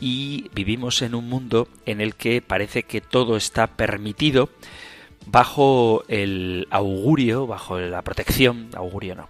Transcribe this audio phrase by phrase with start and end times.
[0.00, 4.48] y vivimos en un mundo en el que parece que todo está permitido
[5.26, 9.28] bajo el augurio, bajo la protección, augurio no,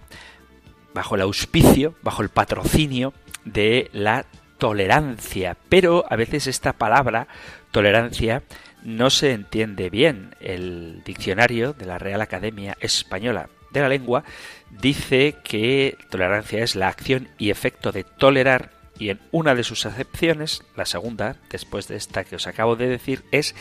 [0.93, 3.13] bajo el auspicio, bajo el patrocinio
[3.45, 4.25] de la
[4.57, 5.57] tolerancia.
[5.69, 7.27] Pero a veces esta palabra,
[7.71, 8.43] tolerancia,
[8.83, 10.35] no se entiende bien.
[10.39, 14.23] El diccionario de la Real Academia Española de la Lengua
[14.69, 19.87] dice que tolerancia es la acción y efecto de tolerar y en una de sus
[19.87, 23.55] acepciones, la segunda, después de esta que os acabo de decir, es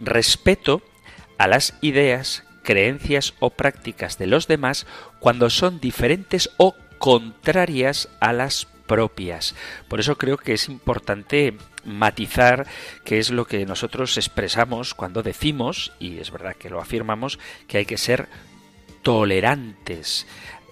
[0.00, 0.80] respeto
[1.36, 4.86] a las ideas, creencias o prácticas de los demás
[5.20, 9.54] cuando son diferentes o contrarias a las propias.
[9.86, 12.66] Por eso creo que es importante matizar
[13.04, 17.76] qué es lo que nosotros expresamos cuando decimos, y es verdad que lo afirmamos, que
[17.76, 18.30] hay que ser
[19.02, 20.26] tolerantes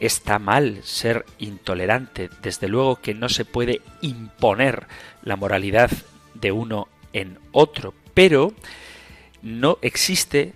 [0.07, 4.87] está mal ser intolerante, desde luego que no se puede imponer
[5.23, 5.91] la moralidad
[6.35, 8.53] de uno en otro, pero
[9.43, 10.55] no existe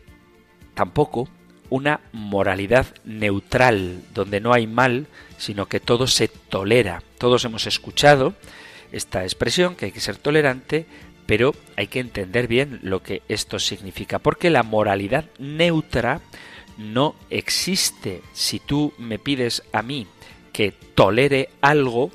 [0.75, 1.29] tampoco
[1.71, 5.07] una moralidad neutral, donde no hay mal,
[5.37, 7.03] sino que todo se tolera.
[7.19, 8.35] Todos hemos escuchado
[8.93, 10.87] esta expresión, que hay que ser tolerante,
[11.27, 16.23] pero hay que entender bien lo que esto significa, porque la moralidad neutra
[16.79, 18.23] no existe.
[18.33, 20.07] Si tú me pides a mí
[20.53, 22.11] que tolere algo,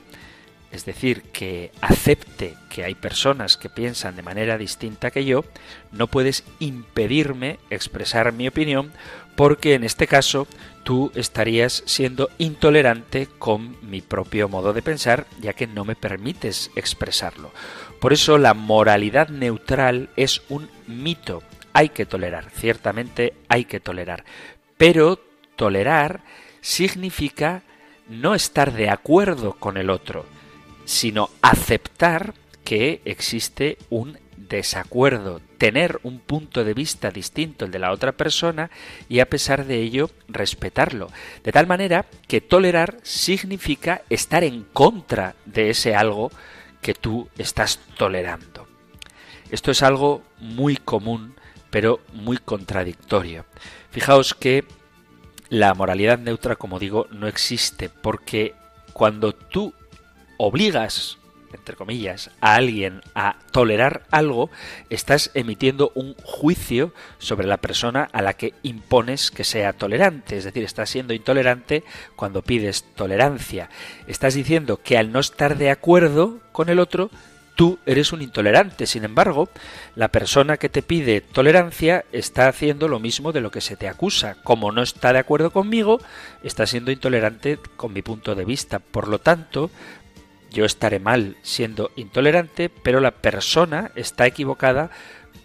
[0.71, 5.45] es decir, que acepte que hay personas que piensan de manera distinta que yo,
[5.91, 8.91] no puedes impedirme expresar mi opinión
[9.35, 10.47] porque en este caso
[10.83, 16.71] tú estarías siendo intolerante con mi propio modo de pensar ya que no me permites
[16.75, 17.51] expresarlo.
[17.99, 21.41] Por eso la moralidad neutral es un mito.
[21.73, 24.25] Hay que tolerar, ciertamente hay que tolerar.
[24.83, 25.17] Pero
[25.55, 26.19] tolerar
[26.59, 27.61] significa
[28.09, 30.25] no estar de acuerdo con el otro,
[30.83, 32.33] sino aceptar
[32.65, 38.71] que existe un desacuerdo, tener un punto de vista distinto al de la otra persona
[39.07, 41.07] y a pesar de ello respetarlo.
[41.45, 46.29] De tal manera que tolerar significa estar en contra de ese algo
[46.81, 48.67] que tú estás tolerando.
[49.49, 51.35] Esto es algo muy común,
[51.73, 53.45] pero muy contradictorio.
[53.89, 54.63] Fijaos que
[55.49, 58.53] la moralidad neutra, como digo, no existe, porque
[58.93, 59.73] cuando tú
[60.37, 61.17] obligas,
[61.51, 64.51] entre comillas, a alguien a tolerar algo,
[64.91, 70.37] estás emitiendo un juicio sobre la persona a la que impones que sea tolerante.
[70.37, 71.83] Es decir, estás siendo intolerante
[72.15, 73.71] cuando pides tolerancia.
[74.05, 77.09] Estás diciendo que al no estar de acuerdo con el otro,
[77.55, 78.87] tú eres un intolerante.
[78.87, 79.49] Sin embargo,
[79.95, 83.87] la persona que te pide tolerancia está haciendo lo mismo de lo que se te
[83.87, 84.37] acusa.
[84.43, 86.01] Como no está de acuerdo conmigo,
[86.43, 88.79] está siendo intolerante con mi punto de vista.
[88.79, 89.69] Por lo tanto,
[90.51, 94.91] yo estaré mal siendo intolerante, pero la persona está equivocada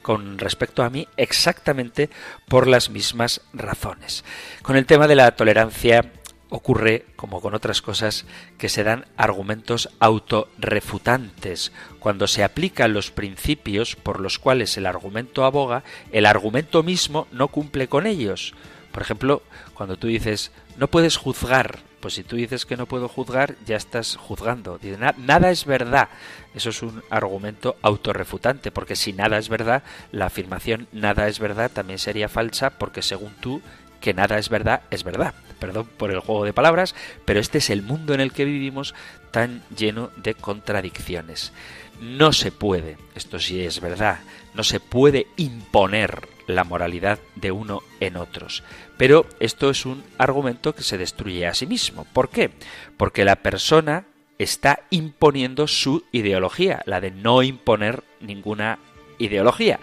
[0.02, 2.08] con respecto a mí exactamente
[2.46, 4.24] por las mismas razones.
[4.62, 6.02] Con el tema de la tolerancia
[6.50, 8.24] ocurre, como con otras cosas,
[8.56, 11.72] que se dan argumentos autorrefutantes.
[11.98, 17.48] Cuando se aplican los principios por los cuales el argumento aboga, el argumento mismo no
[17.48, 18.54] cumple con ellos.
[18.92, 19.42] Por ejemplo,
[19.74, 23.76] cuando tú dices, no puedes juzgar, pues si tú dices que no puedo juzgar, ya
[23.76, 24.78] estás juzgando.
[25.18, 26.08] Nada es verdad.
[26.54, 31.70] Eso es un argumento autorrefutante, porque si nada es verdad, la afirmación nada es verdad
[31.70, 33.60] también sería falsa, porque según tú,
[34.00, 37.70] que nada es verdad es verdad perdón por el juego de palabras, pero este es
[37.70, 38.94] el mundo en el que vivimos
[39.30, 41.52] tan lleno de contradicciones.
[42.00, 44.20] No se puede, esto sí es verdad,
[44.54, 48.62] no se puede imponer la moralidad de uno en otros.
[48.96, 52.04] Pero esto es un argumento que se destruye a sí mismo.
[52.12, 52.50] ¿Por qué?
[52.96, 54.06] Porque la persona
[54.38, 58.78] está imponiendo su ideología, la de no imponer ninguna
[59.18, 59.80] ideología.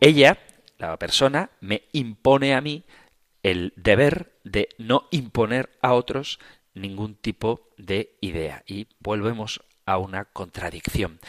[0.00, 0.38] Ella,
[0.78, 2.84] la persona, me impone a mí
[3.42, 6.38] el deber de no imponer a otros
[6.72, 8.64] ningún tipo de idea.
[8.66, 11.20] Y volvemos a una contradicción.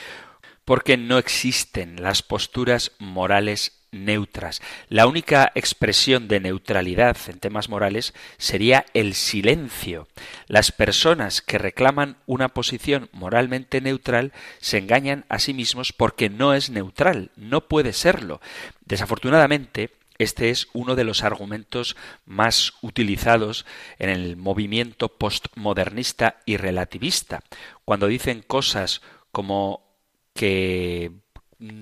[0.64, 4.62] Porque no existen las posturas morales neutras.
[4.90, 10.08] La única expresión de neutralidad en temas morales sería el silencio.
[10.48, 16.54] Las personas que reclaman una posición moralmente neutral se engañan a sí mismos porque no
[16.54, 18.42] es neutral, no puede serlo.
[18.86, 23.66] Desafortunadamente, este es uno de los argumentos más utilizados
[24.00, 27.42] en el movimiento postmodernista y relativista,
[27.84, 29.02] cuando dicen cosas
[29.32, 29.86] como
[30.34, 31.12] que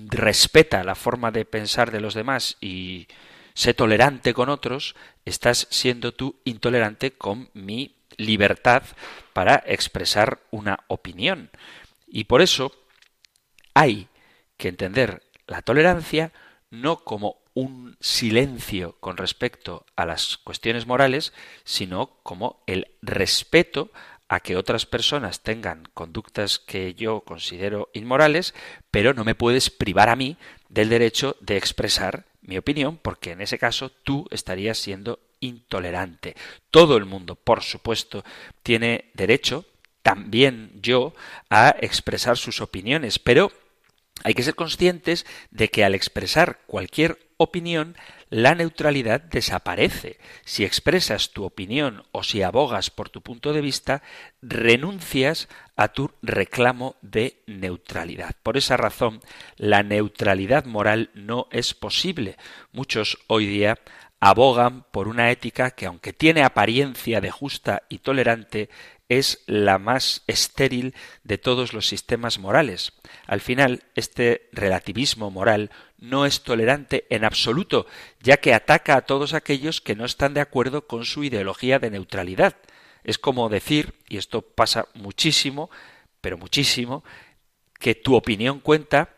[0.08, 3.08] respeta la forma de pensar de los demás y
[3.54, 4.94] sé tolerante con otros,
[5.24, 8.82] estás siendo tú intolerante con mi libertad
[9.32, 11.50] para expresar una opinión.
[12.06, 12.72] Y por eso
[13.74, 14.08] hay
[14.56, 16.32] que entender la tolerancia
[16.70, 21.32] no como un silencio con respecto a las cuestiones morales,
[21.64, 23.92] sino como el respeto
[24.28, 28.54] a que otras personas tengan conductas que yo considero inmorales,
[28.90, 30.36] pero no me puedes privar a mí
[30.68, 36.36] del derecho de expresar mi opinión, porque en ese caso tú estarías siendo intolerante.
[36.70, 38.24] Todo el mundo, por supuesto,
[38.62, 39.64] tiene derecho,
[40.02, 41.14] también yo,
[41.48, 43.52] a expresar sus opiniones, pero
[44.22, 47.96] hay que ser conscientes de que al expresar cualquier opinión,
[48.34, 50.18] la neutralidad desaparece.
[50.44, 54.02] Si expresas tu opinión o si abogas por tu punto de vista,
[54.42, 58.34] renuncias a tu reclamo de neutralidad.
[58.42, 59.20] Por esa razón,
[59.56, 62.36] la neutralidad moral no es posible.
[62.72, 63.78] Muchos hoy día
[64.18, 68.68] abogan por una ética que, aunque tiene apariencia de justa y tolerante,
[69.08, 72.92] es la más estéril de todos los sistemas morales.
[73.26, 77.86] Al final, este relativismo moral no es tolerante en absoluto,
[78.20, 81.90] ya que ataca a todos aquellos que no están de acuerdo con su ideología de
[81.90, 82.56] neutralidad.
[83.04, 85.70] Es como decir, y esto pasa muchísimo,
[86.20, 87.04] pero muchísimo,
[87.78, 89.14] que tu opinión cuenta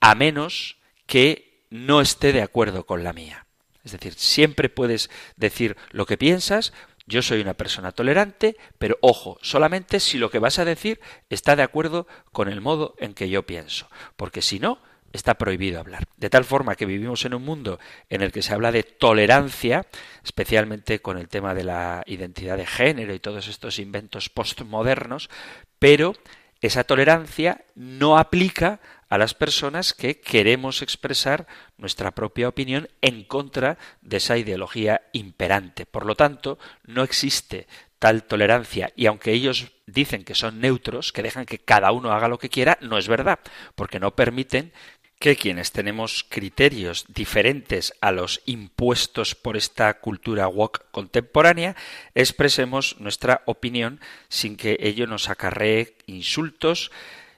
[0.00, 3.46] a menos que no esté de acuerdo con la mía.
[3.84, 6.72] Es decir, siempre puedes decir lo que piensas,
[7.06, 11.56] yo soy una persona tolerante, pero ojo, solamente si lo que vas a decir está
[11.56, 14.78] de acuerdo con el modo en que yo pienso, porque si no,
[15.12, 16.04] está prohibido hablar.
[16.16, 17.78] De tal forma que vivimos en un mundo
[18.08, 19.86] en el que se habla de tolerancia,
[20.24, 25.30] especialmente con el tema de la identidad de género y todos estos inventos postmodernos,
[25.78, 26.14] pero
[26.60, 28.80] esa tolerancia no aplica
[29.14, 31.46] a las personas que queremos expresar
[31.78, 35.86] nuestra propia opinión en contra de esa ideología imperante.
[35.86, 37.68] Por lo tanto, no existe
[38.00, 42.26] tal tolerancia y aunque ellos dicen que son neutros, que dejan que cada uno haga
[42.26, 43.38] lo que quiera, no es verdad,
[43.76, 44.72] porque no permiten
[45.20, 51.76] que quienes tenemos criterios diferentes a los impuestos por esta cultura woke contemporánea
[52.16, 56.90] expresemos nuestra opinión sin que ello nos acarree insultos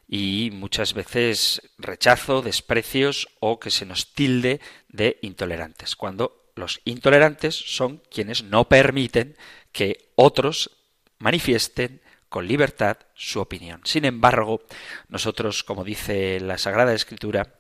[0.08, 7.54] y muchas veces rechazo, desprecios o que se nos tilde de intolerantes, cuando los intolerantes
[7.54, 9.36] son quienes no permiten
[9.72, 10.70] que otros
[11.18, 13.80] manifiesten con libertad su opinión.
[13.84, 14.62] Sin embargo,
[15.08, 17.54] nosotros, como dice la Sagrada Escritura,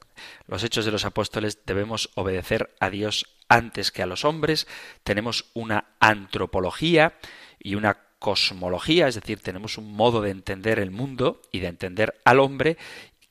[0.46, 4.66] los hechos de los apóstoles debemos obedecer a Dios antes que a los hombres,
[5.04, 7.18] tenemos una antropología
[7.58, 12.20] y una cosmología, es decir, tenemos un modo de entender el mundo y de entender
[12.24, 12.76] al hombre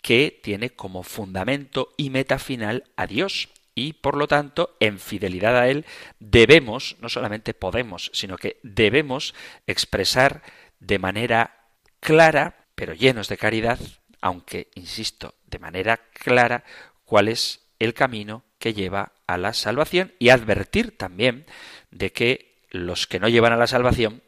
[0.02, 3.50] que tiene como fundamento y meta final a Dios.
[3.76, 5.86] Y por lo tanto, en fidelidad a Él,
[6.22, 9.36] debemos, no solamente podemos, sino que debemos
[9.68, 10.44] expresar
[10.80, 11.66] de manera
[12.00, 13.80] clara, pero llenos de caridad,
[14.22, 16.64] aunque, insisto, de manera clara
[17.04, 21.48] cuál es el camino que lleva a la salvación y advertir también
[21.92, 24.22] de que los que no llevan a la salvación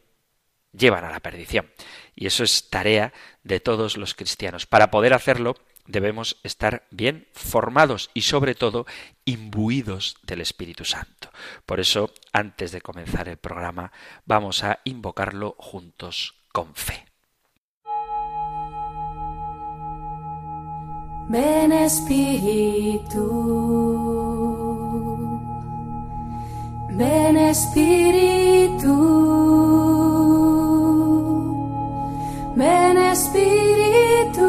[0.72, 1.72] llevan a la perdición.
[2.16, 4.66] Y eso es tarea de todos los cristianos.
[4.66, 5.56] Para poder hacerlo
[5.88, 8.86] debemos estar bien formados y sobre todo
[9.26, 11.30] imbuidos del Espíritu Santo.
[11.66, 13.92] Por eso, antes de comenzar el programa,
[14.26, 17.06] vamos a invocarlo juntos con fe.
[21.30, 23.22] Ven Espíritu,
[26.92, 28.88] ven Espíritu,
[32.58, 34.48] ven Espíritu.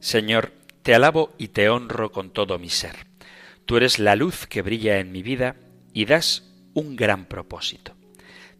[0.00, 0.52] Señor,
[0.82, 3.06] te alabo y te honro con todo mi ser.
[3.64, 5.56] Tú eres la luz que brilla en mi vida
[5.94, 7.94] y das un gran propósito.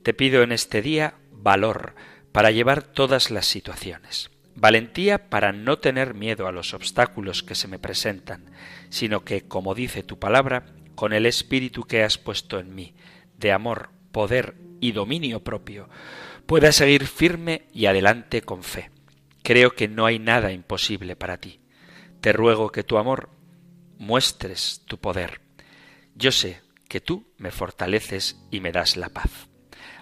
[0.03, 1.95] Te pido en este día valor
[2.33, 7.69] para llevar todas las situaciones, valentía para no tener miedo a los obstáculos que se
[7.69, 8.51] me presentan,
[8.91, 12.95] sino que, como dice tu palabra, con el espíritu que has puesto en mí,
[13.39, 15.89] de amor, poder y dominio propio,
[16.47, 18.91] pueda seguir firme y adelante con fe.
[19.43, 21.61] Creo que no hay nada imposible para ti.
[22.21, 23.31] Te ruego que tu amor
[23.99, 25.41] muestres tu poder.
[26.15, 29.49] Yo sé que tú me fortaleces y me das la paz.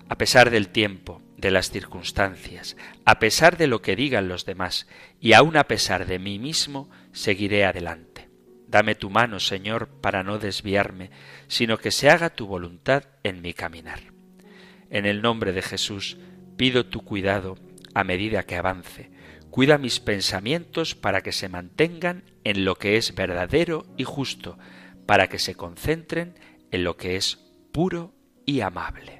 [0.09, 4.87] A pesar del tiempo, de las circunstancias, a pesar de lo que digan los demás,
[5.21, 8.29] y aun a pesar de mí mismo, seguiré adelante.
[8.69, 11.11] Dame tu mano, Señor, para no desviarme,
[11.49, 14.01] sino que se haga tu voluntad en mi caminar.
[14.91, 16.19] En el nombre de Jesús
[16.57, 17.59] pido tu cuidado
[17.95, 19.11] a medida que avance.
[19.51, 24.59] Cuida mis pensamientos para que se mantengan en lo que es verdadero y justo,
[25.07, 26.39] para que se concentren
[26.71, 27.39] en lo que es
[27.73, 28.15] puro
[28.47, 29.20] y amable.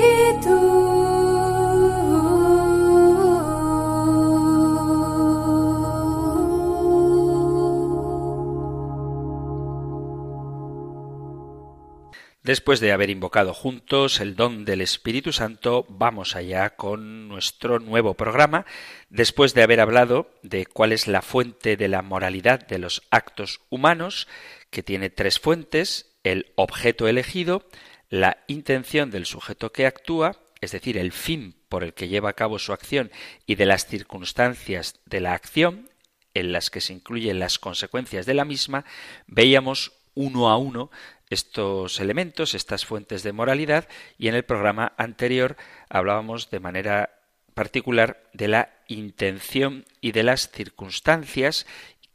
[12.43, 18.15] Después de haber invocado juntos el don del Espíritu Santo, vamos allá con nuestro nuevo
[18.15, 18.65] programa,
[19.11, 23.61] después de haber hablado de cuál es la fuente de la moralidad de los actos
[23.69, 24.27] humanos,
[24.71, 27.67] que tiene tres fuentes, el objeto elegido,
[28.09, 32.33] la intención del sujeto que actúa, es decir, el fin por el que lleva a
[32.33, 33.11] cabo su acción
[33.45, 35.91] y de las circunstancias de la acción,
[36.33, 38.83] en las que se incluyen las consecuencias de la misma,
[39.27, 40.89] veíamos uno a uno
[41.31, 43.87] estos elementos, estas fuentes de moralidad,
[44.19, 45.57] y en el programa anterior
[45.89, 47.09] hablábamos de manera
[47.55, 51.65] particular de la intención y de las circunstancias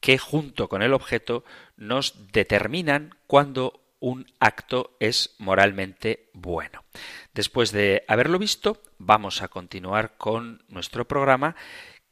[0.00, 1.44] que junto con el objeto
[1.76, 6.84] nos determinan cuando un acto es moralmente bueno.
[7.32, 11.56] Después de haberlo visto, vamos a continuar con nuestro programa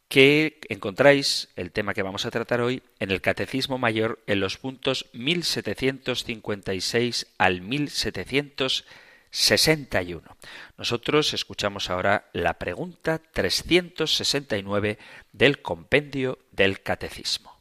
[0.08, 4.58] que encontráis el tema que vamos a tratar hoy en el Catecismo Mayor en los
[4.58, 10.37] puntos 1756 al 1761.
[10.78, 14.99] Nosotros escuchamos ahora la pregunta 369
[15.32, 17.61] del compendio del Catecismo.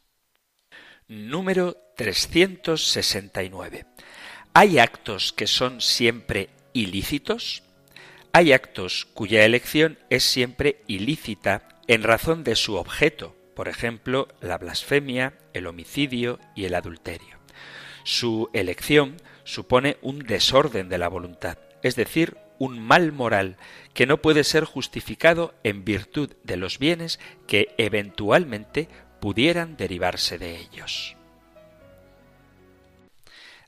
[1.08, 3.86] Número 369.
[4.52, 7.62] ¿Hay actos que son siempre ilícitos?
[8.32, 14.58] Hay actos cuya elección es siempre ilícita en razón de su objeto, por ejemplo, la
[14.58, 17.38] blasfemia, el homicidio y el adulterio.
[18.04, 23.56] Su elección supone un desorden de la voluntad, es decir, un mal moral
[23.92, 28.88] que no puede ser justificado en virtud de los bienes que eventualmente
[29.20, 31.16] pudieran derivarse de ellos.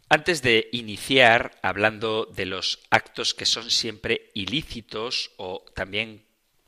[0.09, 6.26] Antes de iniciar hablando de los actos que son siempre ilícitos o también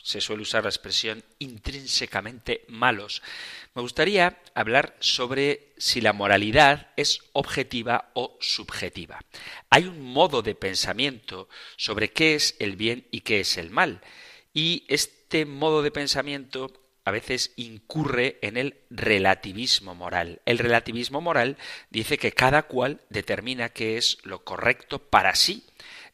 [0.09, 3.21] se suele usar la expresión intrínsecamente malos.
[3.75, 9.21] Me gustaría hablar sobre si la moralidad es objetiva o subjetiva.
[9.69, 14.01] Hay un modo de pensamiento sobre qué es el bien y qué es el mal.
[14.55, 16.73] Y este modo de pensamiento
[17.05, 20.41] a veces incurre en el relativismo moral.
[20.47, 21.59] El relativismo moral
[21.91, 25.67] dice que cada cual determina qué es lo correcto para sí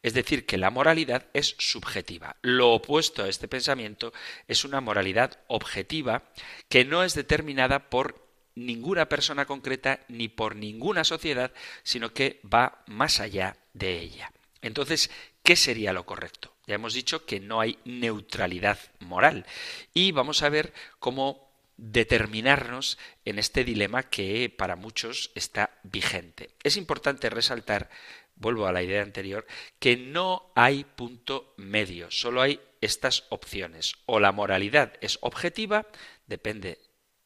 [0.05, 2.35] es decir, que la moralidad es subjetiva.
[2.43, 4.13] Lo opuesto a este pensamiento
[4.47, 6.21] es una moralidad objetiva
[6.69, 12.83] que no es determinada por ninguna persona concreta ni por ninguna sociedad, sino que va
[12.85, 14.31] más allá de ella.
[14.61, 15.09] Entonces,
[15.41, 16.53] ¿qué sería lo correcto?
[16.67, 19.47] Ya hemos dicho que no hay neutralidad moral
[19.91, 26.51] y vamos a ver cómo determinarnos en este dilema que para muchos está vigente.
[26.61, 27.89] Es importante resaltar
[28.35, 29.45] vuelvo a la idea anterior,
[29.79, 33.93] que no hay punto medio, solo hay estas opciones.
[34.05, 35.87] O la moralidad es objetiva,
[36.27, 36.79] depende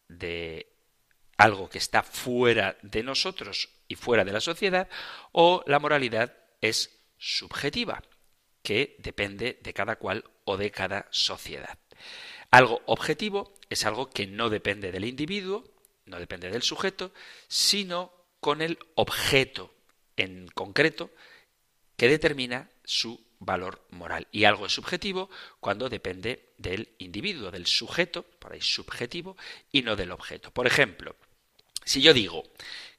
[0.08, 0.72] de
[1.38, 4.89] algo que está fuera de nosotros y fuera de la sociedad,
[5.32, 8.04] o la moralidad es subjetiva,
[8.62, 11.80] que depende de cada cual o de cada sociedad.
[12.51, 15.63] Algo objetivo es algo que no depende del individuo,
[16.06, 17.13] no depende del sujeto,
[17.48, 19.74] sino con el objeto
[20.19, 21.09] en concreto
[21.95, 24.27] que determina su valor moral.
[24.31, 29.38] Y algo es subjetivo cuando depende del individuo, del sujeto, por ahí subjetivo,
[29.71, 30.51] y no del objeto.
[30.51, 31.15] Por ejemplo,
[31.85, 32.43] si yo digo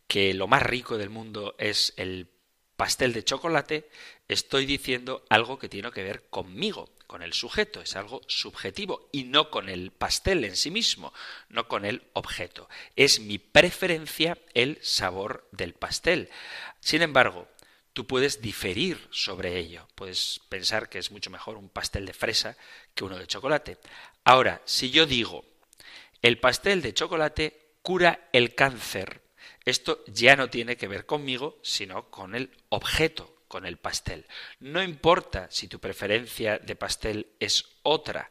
[0.09, 2.29] que lo más rico del mundo es el
[2.77, 3.91] pastel de chocolate,
[4.29, 9.25] estoy diciendo algo que tiene que ver conmigo, con el sujeto, es algo subjetivo y
[9.25, 11.13] no con el pastel en sí mismo,
[11.49, 12.69] no con el objeto.
[12.95, 16.31] Es mi preferencia el sabor del pastel.
[16.79, 17.49] Sin embargo,
[17.95, 22.57] tú puedes diferir sobre ello, puedes pensar que es mucho mejor un pastel de fresa
[22.95, 23.79] que uno de chocolate.
[24.23, 25.45] Ahora, si yo digo,
[26.23, 29.21] el pastel de chocolate cura el cáncer,
[29.65, 34.27] esto ya no tiene que ver conmigo, sino con el objeto, con el pastel.
[34.61, 38.31] No importa si tu preferencia de pastel es otra,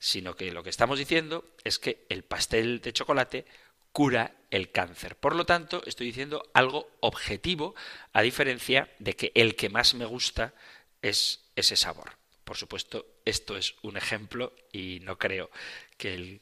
[0.00, 3.46] sino que lo que estamos diciendo es que el pastel de chocolate
[3.92, 5.14] cura el cáncer.
[5.14, 7.76] Por lo tanto, estoy diciendo algo objetivo,
[8.12, 10.54] a diferencia de que el que más me gusta
[11.02, 12.18] es ese sabor.
[12.42, 15.50] Por supuesto, esto es un ejemplo y no creo
[15.96, 16.40] que el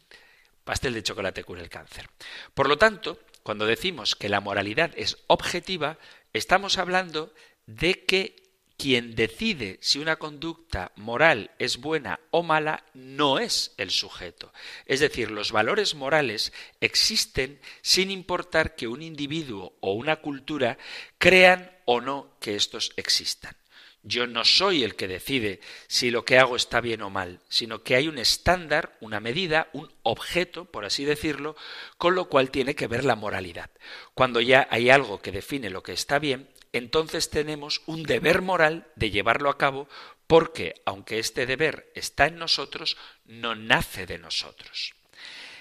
[0.65, 2.09] pastel de chocolate cure el cáncer.
[2.55, 5.99] Por lo tanto, cuando decimos que la moralidad es objetiva,
[6.33, 7.35] estamos hablando
[7.67, 8.47] de que
[8.77, 14.53] quien decide si una conducta moral es buena o mala no es el sujeto.
[14.85, 20.79] Es decir, los valores morales existen sin importar que un individuo o una cultura
[21.19, 23.57] crean o no que estos existan.
[24.03, 25.59] Yo no soy el que decide
[25.89, 29.69] si lo que hago está bien o mal, sino que hay un estándar, una medida,
[29.73, 31.57] un objeto, por así decirlo,
[31.99, 33.69] con lo cual tiene que ver la moralidad.
[34.15, 38.87] Cuando ya hay algo que define lo que está bien, entonces tenemos un deber moral
[38.97, 39.89] de llevarlo a cabo
[40.27, 44.95] porque, aunque este deber está en nosotros, no nace de nosotros.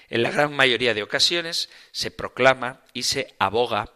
[0.08, 3.92] En la gran mayoría de ocasiones se proclama y se aboga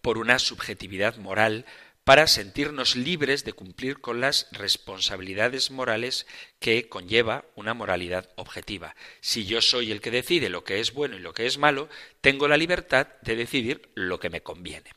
[0.00, 1.66] por una subjetividad moral
[2.04, 6.26] para sentirnos libres de cumplir con las responsabilidades morales
[6.60, 8.94] que conlleva una moralidad objetiva.
[9.20, 11.88] Si yo soy el que decide lo que es bueno y lo que es malo,
[12.20, 14.90] tengo la libertad de decidir lo que me conviene.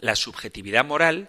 [0.00, 1.28] La subjetividad moral,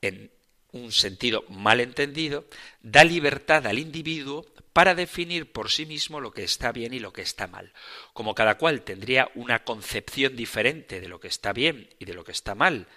[0.00, 0.30] en
[0.72, 2.46] un sentido mal entendido,
[2.80, 7.12] da libertad al individuo para definir por sí mismo lo que está bien y lo
[7.12, 7.72] que está mal.
[8.14, 12.24] Como cada cual tendría una concepción diferente de lo que está bien y de lo
[12.24, 12.88] que está mal,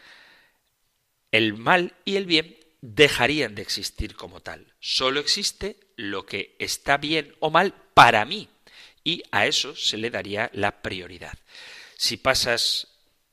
[1.32, 4.74] el mal y el bien dejarían de existir como tal.
[4.80, 8.48] Solo existe lo que está bien o mal para mí
[9.04, 11.38] y a eso se le daría la prioridad.
[11.98, 12.88] Si pasas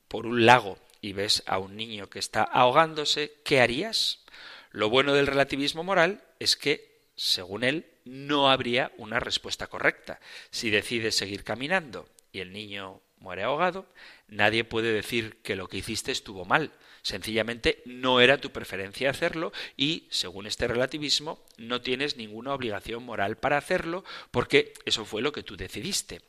[0.08, 4.24] por un lago y ves a un niño que está ahogándose, ¿qué harías?
[4.70, 10.20] Lo bueno del relativismo moral es que, según él, no habría una respuesta correcta.
[10.50, 13.86] Si decides seguir caminando y el niño muere ahogado,
[14.28, 16.72] nadie puede decir que lo que hiciste estuvo mal.
[17.02, 23.36] Sencillamente no era tu preferencia hacerlo y, según este relativismo, no tienes ninguna obligación moral
[23.36, 26.22] para hacerlo porque eso fue lo que tú decidiste.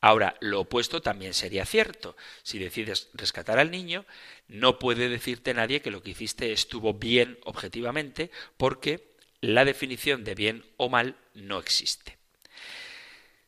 [0.00, 2.16] Ahora, lo opuesto también sería cierto.
[2.42, 4.04] Si decides rescatar al niño,
[4.48, 10.34] no puede decirte nadie que lo que hiciste estuvo bien objetivamente, porque la definición de
[10.34, 12.18] bien o mal no existe.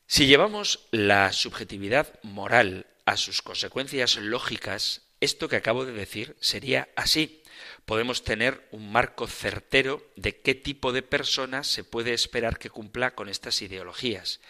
[0.06, 6.88] Si llevamos la subjetividad moral a sus consecuencias lógicas, esto que acabo de decir sería
[6.96, 7.42] así
[7.86, 13.14] podemos tener un marco certero de qué tipo de personas se puede esperar que cumpla
[13.14, 14.40] con estas ideologías.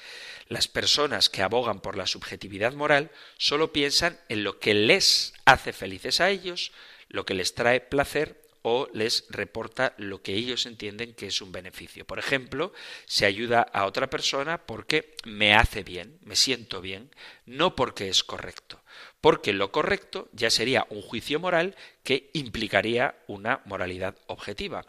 [0.49, 5.73] Las personas que abogan por la subjetividad moral solo piensan en lo que les hace
[5.73, 6.73] felices a ellos,
[7.09, 11.53] lo que les trae placer o les reporta lo que ellos entienden que es un
[11.53, 12.05] beneficio.
[12.07, 12.73] Por ejemplo,
[13.05, 17.11] se ayuda a otra persona porque me hace bien, me siento bien,
[17.45, 18.83] no porque es correcto
[19.21, 24.87] porque lo correcto ya sería un juicio moral que implicaría una moralidad objetiva.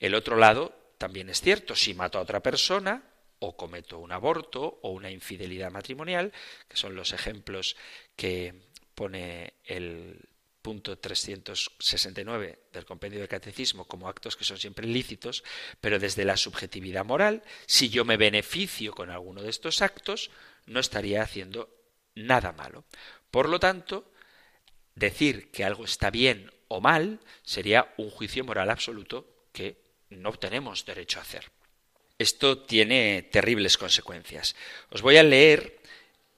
[0.00, 3.02] El otro lado también es cierto, si mato a otra persona
[3.38, 6.32] o cometo un aborto o una infidelidad matrimonial,
[6.68, 7.76] que son los ejemplos
[8.16, 8.54] que
[8.94, 10.18] pone el
[10.60, 15.44] punto 369 del compendio del catecismo como actos que son siempre lícitos,
[15.80, 20.30] pero desde la subjetividad moral, si yo me beneficio con alguno de estos actos,
[20.66, 21.77] no estaría haciendo
[22.26, 22.84] nada malo.
[23.30, 24.10] Por lo tanto,
[24.94, 29.76] decir que algo está bien o mal sería un juicio moral absoluto que
[30.10, 31.50] no tenemos derecho a hacer.
[32.18, 34.56] Esto tiene terribles consecuencias.
[34.90, 35.78] Os voy a leer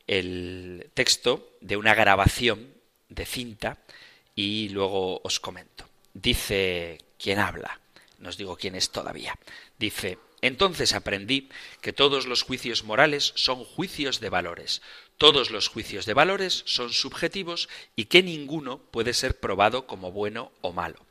[0.07, 2.75] el texto de una grabación
[3.09, 3.79] de cinta
[4.35, 5.88] y luego os comento.
[6.12, 7.81] Dice quien habla,
[8.19, 9.38] no os digo quién es todavía.
[9.79, 11.49] Dice, entonces aprendí
[11.81, 14.83] que todos los juicios morales son juicios de valores.
[15.20, 20.50] Todos los juicios de valores son subjetivos y que ninguno puede ser probado como bueno
[20.62, 21.04] o malo.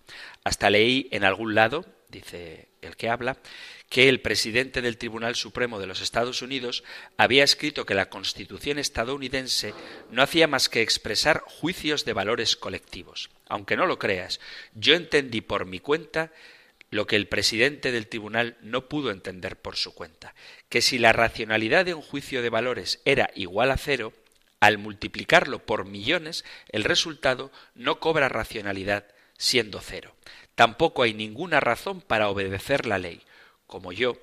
[0.43, 3.37] Hasta leí en algún lado, dice el que habla,
[3.87, 6.83] que el presidente del Tribunal Supremo de los Estados Unidos
[7.17, 9.75] había escrito que la Constitución estadounidense
[10.09, 13.29] no hacía más que expresar juicios de valores colectivos.
[13.47, 14.39] Aunque no lo creas,
[14.73, 16.31] yo entendí por mi cuenta
[16.89, 20.33] lo que el presidente del tribunal no pudo entender por su cuenta,
[20.69, 24.13] que si la racionalidad de un juicio de valores era igual a cero,
[24.59, 29.05] al multiplicarlo por millones, el resultado no cobra racionalidad
[29.37, 30.15] siendo cero.
[30.55, 33.21] Tampoco hay ninguna razón para obedecer la ley,
[33.67, 34.17] como yo,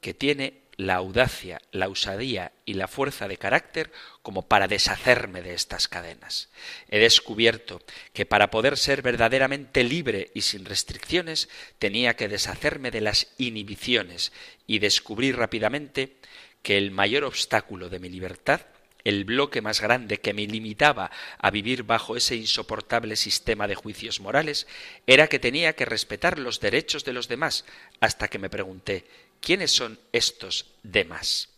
[0.00, 5.52] que tiene la audacia, la usadía y la fuerza de carácter como para deshacerme de
[5.52, 6.48] estas cadenas.
[6.88, 7.82] He descubierto
[8.14, 14.32] que para poder ser verdaderamente libre y sin restricciones tenía que deshacerme de las inhibiciones
[14.66, 16.16] y descubrí rápidamente
[16.62, 18.62] que el mayor obstáculo de mi libertad
[19.04, 24.20] el bloque más grande que me limitaba a vivir bajo ese insoportable sistema de juicios
[24.20, 24.66] morales
[25.06, 27.64] era que tenía que respetar los derechos de los demás,
[28.00, 29.06] hasta que me pregunté
[29.40, 31.48] ¿quiénes son estos demás?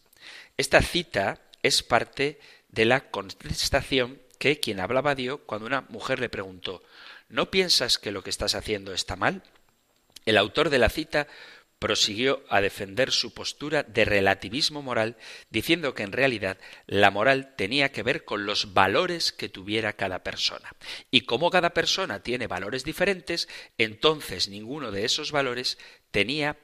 [0.57, 6.29] Esta cita es parte de la contestación que quien hablaba dio cuando una mujer le
[6.29, 6.83] preguntó
[7.29, 9.43] ¿No piensas que lo que estás haciendo está mal?
[10.27, 11.29] El autor de la cita
[11.79, 15.17] prosiguió a defender su postura de relativismo moral,
[15.51, 20.23] diciendo que en realidad la moral tenía que ver con los valores que tuviera cada
[20.23, 20.71] persona.
[21.11, 25.79] Y como cada persona tiene valores diferentes, entonces ninguno de esos valores
[26.11, 26.57] tenía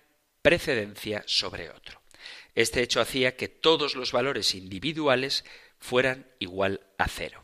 [0.42, 2.00] precedencia sobre otro.
[2.54, 5.44] Este hecho hacía que todos los valores individuales
[5.78, 7.42] fueran igual a cero.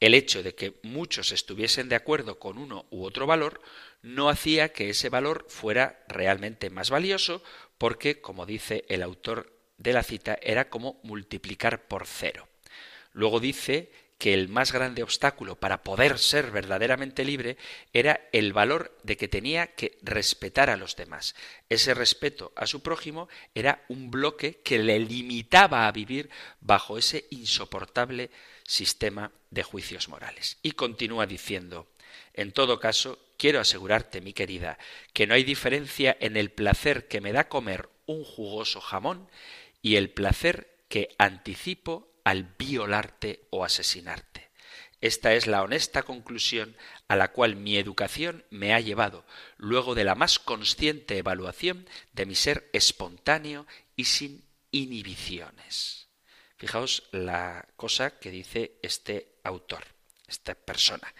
[0.00, 3.60] El hecho de que muchos estuviesen de acuerdo con uno u otro valor
[4.02, 7.42] no hacía que ese valor fuera realmente más valioso
[7.76, 12.48] porque, como dice el autor de la cita, era como multiplicar por cero.
[13.12, 17.56] Luego dice que el más grande obstáculo para poder ser verdaderamente libre
[17.94, 21.34] era el valor de que tenía que respetar a los demás.
[21.70, 26.28] Ese respeto a su prójimo era un bloque que le limitaba a vivir
[26.60, 28.30] bajo ese insoportable
[28.62, 30.58] sistema de juicios morales.
[30.62, 31.88] Y continúa diciendo,
[32.34, 34.76] en todo caso, quiero asegurarte, mi querida,
[35.14, 39.30] que no hay diferencia en el placer que me da comer un jugoso jamón
[39.80, 44.50] y el placer que anticipo al violarte o asesinarte.
[45.00, 46.76] Esta es la honesta conclusión
[47.08, 49.24] a la cual mi educación me ha llevado,
[49.56, 56.08] luego de la más consciente evaluación de mi ser espontáneo y sin inhibiciones.
[56.58, 59.84] Fijaos la cosa que dice este autor,
[60.28, 61.14] esta persona.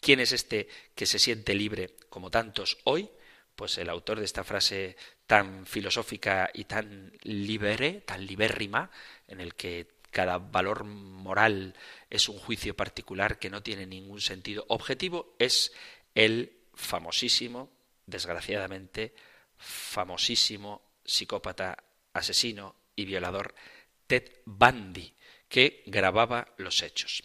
[0.00, 3.10] ¿Quién es este que se siente libre como tantos hoy?
[3.56, 8.90] Pues el autor de esta frase tan filosófica y tan libere, tan libérrima,
[9.26, 11.74] en el que cada valor moral
[12.08, 15.72] es un juicio particular que no tiene ningún sentido objetivo, es
[16.14, 17.72] el famosísimo,
[18.06, 19.12] desgraciadamente,
[19.58, 23.56] famosísimo psicópata, asesino y violador
[24.06, 25.14] Ted Bundy,
[25.48, 27.24] que grababa los hechos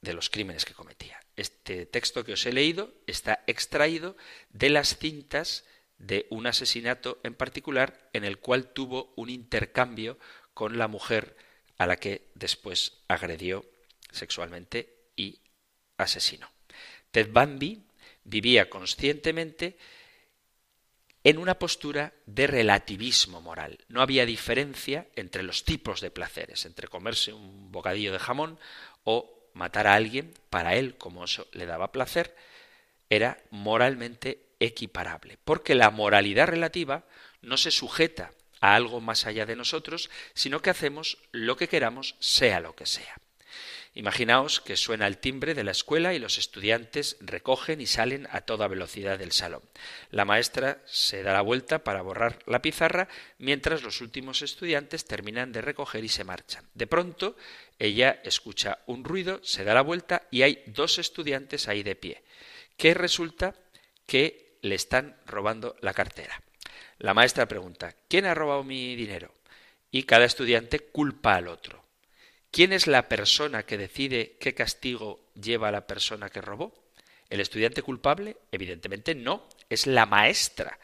[0.00, 1.20] de los crímenes que cometía.
[1.36, 4.16] Este texto que os he leído está extraído
[4.48, 5.66] de las cintas
[5.98, 10.18] de un asesinato en particular en el cual tuvo un intercambio
[10.54, 11.36] con la mujer
[11.78, 13.64] a la que después agredió
[14.10, 15.38] sexualmente y
[15.96, 16.50] asesinó.
[17.10, 17.82] Ted Bundy
[18.24, 19.78] vivía conscientemente
[21.24, 23.78] en una postura de relativismo moral.
[23.88, 28.58] No había diferencia entre los tipos de placeres, entre comerse un bocadillo de jamón
[29.04, 32.34] o matar a alguien, para él, como eso le daba placer,
[33.10, 37.04] era moralmente equiparable, porque la moralidad relativa
[37.42, 42.16] no se sujeta a algo más allá de nosotros, sino que hacemos lo que queramos,
[42.18, 43.16] sea lo que sea.
[43.98, 48.42] Imaginaos que suena el timbre de la escuela y los estudiantes recogen y salen a
[48.42, 49.62] toda velocidad del salón.
[50.10, 55.50] La maestra se da la vuelta para borrar la pizarra mientras los últimos estudiantes terminan
[55.50, 56.64] de recoger y se marchan.
[56.74, 57.36] De pronto,
[57.80, 62.22] ella escucha un ruido, se da la vuelta y hay dos estudiantes ahí de pie,
[62.76, 63.56] que resulta
[64.06, 66.40] que le están robando la cartera.
[66.98, 69.32] La maestra pregunta, ¿quién ha robado mi dinero?
[69.90, 71.84] Y cada estudiante culpa al otro.
[72.50, 76.74] ¿Quién es la persona que decide qué castigo lleva a la persona que robó?
[77.30, 78.38] ¿El estudiante culpable?
[78.50, 80.78] Evidentemente no, es la maestra.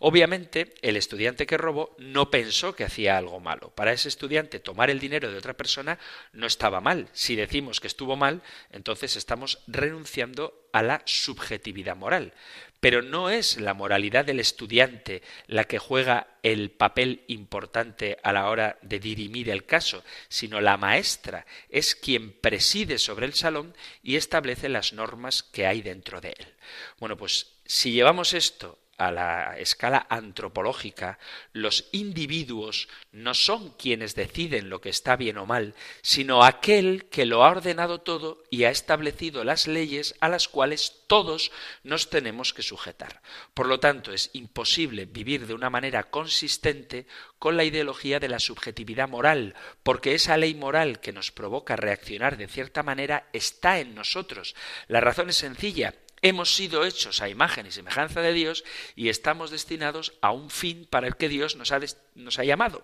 [0.00, 3.70] Obviamente, el estudiante que robó no pensó que hacía algo malo.
[3.70, 5.98] Para ese estudiante, tomar el dinero de otra persona
[6.32, 7.08] no estaba mal.
[7.12, 12.32] Si decimos que estuvo mal, entonces estamos renunciando a la subjetividad moral.
[12.80, 18.48] Pero no es la moralidad del estudiante la que juega el papel importante a la
[18.48, 24.16] hora de dirimir el caso, sino la maestra es quien preside sobre el salón y
[24.16, 26.54] establece las normas que hay dentro de él.
[26.98, 31.18] Bueno, pues si llevamos esto a la escala antropológica,
[31.54, 37.24] los individuos no son quienes deciden lo que está bien o mal, sino aquel que
[37.24, 41.50] lo ha ordenado todo y ha establecido las leyes a las cuales todos
[41.82, 43.22] nos tenemos que sujetar.
[43.54, 47.06] Por lo tanto, es imposible vivir de una manera consistente
[47.38, 52.36] con la ideología de la subjetividad moral, porque esa ley moral que nos provoca reaccionar
[52.36, 54.54] de cierta manera está en nosotros.
[54.88, 59.50] La razón es sencilla, Hemos sido hechos a imagen y semejanza de Dios y estamos
[59.50, 62.82] destinados a un fin para el que Dios nos ha, llamado.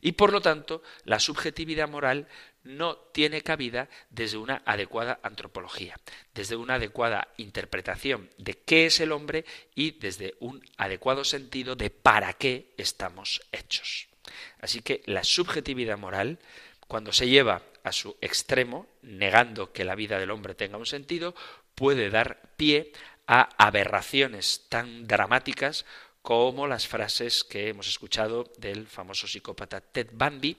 [0.00, 2.26] Y por lo tanto, la subjetividad moral
[2.64, 5.98] no tiene cabida desde una adecuada antropología,
[6.34, 11.90] desde una adecuada interpretación de qué es el hombre y desde un adecuado sentido de
[11.90, 14.08] para qué estamos hechos.
[14.60, 16.38] Así que la subjetividad moral,
[16.88, 21.34] cuando se lleva a su extremo, negando que la vida del hombre tenga un sentido,
[21.74, 22.92] puede dar pie
[23.26, 25.84] a aberraciones tan dramáticas
[26.22, 30.56] como las frases que hemos escuchado del famoso psicópata Ted Bundy,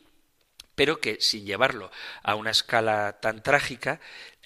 [0.76, 4.00] pero que sin llevarlo a una escala tan trágica,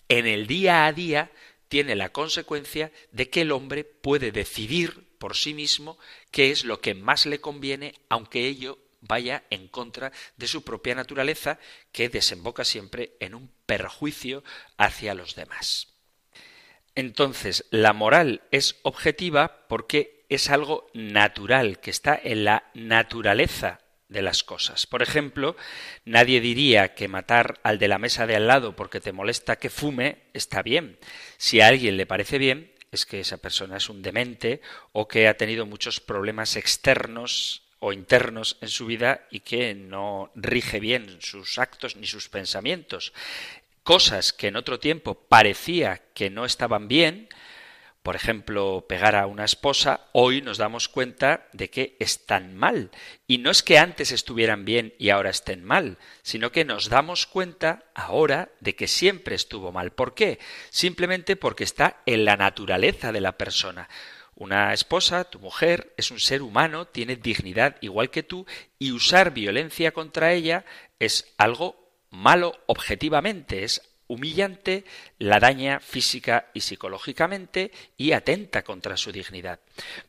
[0.07, 1.31] en el día a día
[1.67, 5.99] tiene la consecuencia de que el hombre puede decidir por sí mismo
[6.31, 10.95] qué es lo que más le conviene, aunque ello vaya en contra de su propia
[10.95, 11.59] naturaleza,
[11.91, 14.43] que desemboca siempre en un perjuicio
[14.77, 15.98] hacia los demás.
[16.99, 24.21] Entonces, la moral es objetiva porque es algo natural, que está en la naturaleza de
[24.21, 24.85] las cosas.
[24.85, 25.55] Por ejemplo,
[26.03, 29.69] nadie diría que matar al de la mesa de al lado porque te molesta que
[29.69, 30.99] fume está bien.
[31.37, 34.59] Si a alguien le parece bien, es que esa persona es un demente
[34.91, 40.33] o que ha tenido muchos problemas externos o internos en su vida y que no
[40.35, 43.13] rige bien sus actos ni sus pensamientos
[43.89, 47.27] cosas que en otro tiempo parecía que no estaban bien,
[48.03, 52.91] por ejemplo, pegar a una esposa, hoy nos damos cuenta de que están mal.
[53.25, 57.25] Y no es que antes estuvieran bien y ahora estén mal, sino que nos damos
[57.25, 59.89] cuenta ahora de que siempre estuvo mal.
[59.89, 60.37] ¿Por qué?
[60.69, 63.89] Simplemente porque está en la naturaleza de la persona.
[64.35, 68.45] Una esposa, tu mujer, es un ser humano, tiene dignidad igual que tú,
[68.77, 70.63] y usar violencia contra ella
[70.99, 74.85] es algo malo objetivamente, es humillante,
[75.19, 79.59] la daña física y psicológicamente y atenta contra su dignidad.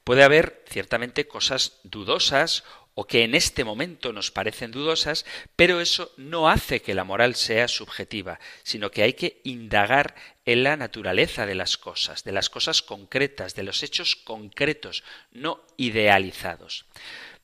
[0.05, 6.13] Puede haber ciertamente cosas dudosas o que en este momento nos parecen dudosas, pero eso
[6.17, 11.47] no hace que la moral sea subjetiva, sino que hay que indagar en la naturaleza
[11.47, 16.87] de las cosas, de las cosas concretas, de los hechos concretos, no idealizados.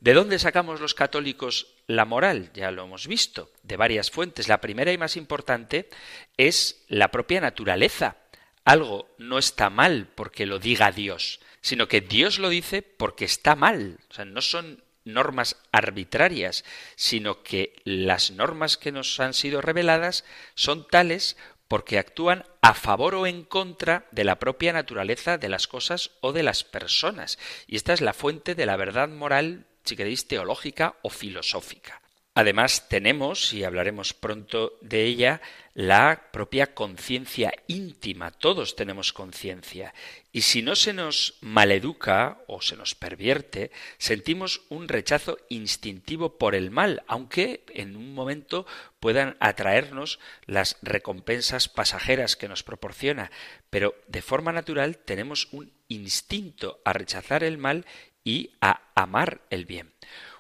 [0.01, 2.51] ¿De dónde sacamos los católicos la moral?
[2.55, 4.49] Ya lo hemos visto, de varias fuentes.
[4.49, 5.89] La primera y más importante
[6.37, 8.17] es la propia naturaleza.
[8.65, 13.57] Algo no está mal porque lo diga Dios, sino que Dios lo dice porque está
[13.57, 13.99] mal.
[14.11, 16.65] O sea, no son normas arbitrarias,
[16.97, 21.37] sino que las normas que nos han sido reveladas son tales
[21.69, 26.33] porque actúan a favor o en contra de la propia naturaleza de las cosas o
[26.33, 27.39] de las personas.
[27.67, 32.03] Y esta es la fuente de la verdad moral si queréis, teológica o filosófica.
[32.39, 35.41] Además, tenemos, y hablaremos pronto de ella,
[35.73, 38.31] la propia conciencia íntima.
[38.31, 39.95] Todos tenemos conciencia.
[40.33, 46.55] Y si no se nos maleduca o se nos pervierte, sentimos un rechazo instintivo por
[46.55, 48.67] el mal, aunque en un momento
[49.01, 53.31] puedan atraernos las recompensas pasajeras que nos proporciona.
[53.71, 57.87] Pero de forma natural tenemos un instinto a rechazar el mal
[58.27, 59.93] y a amar el bien.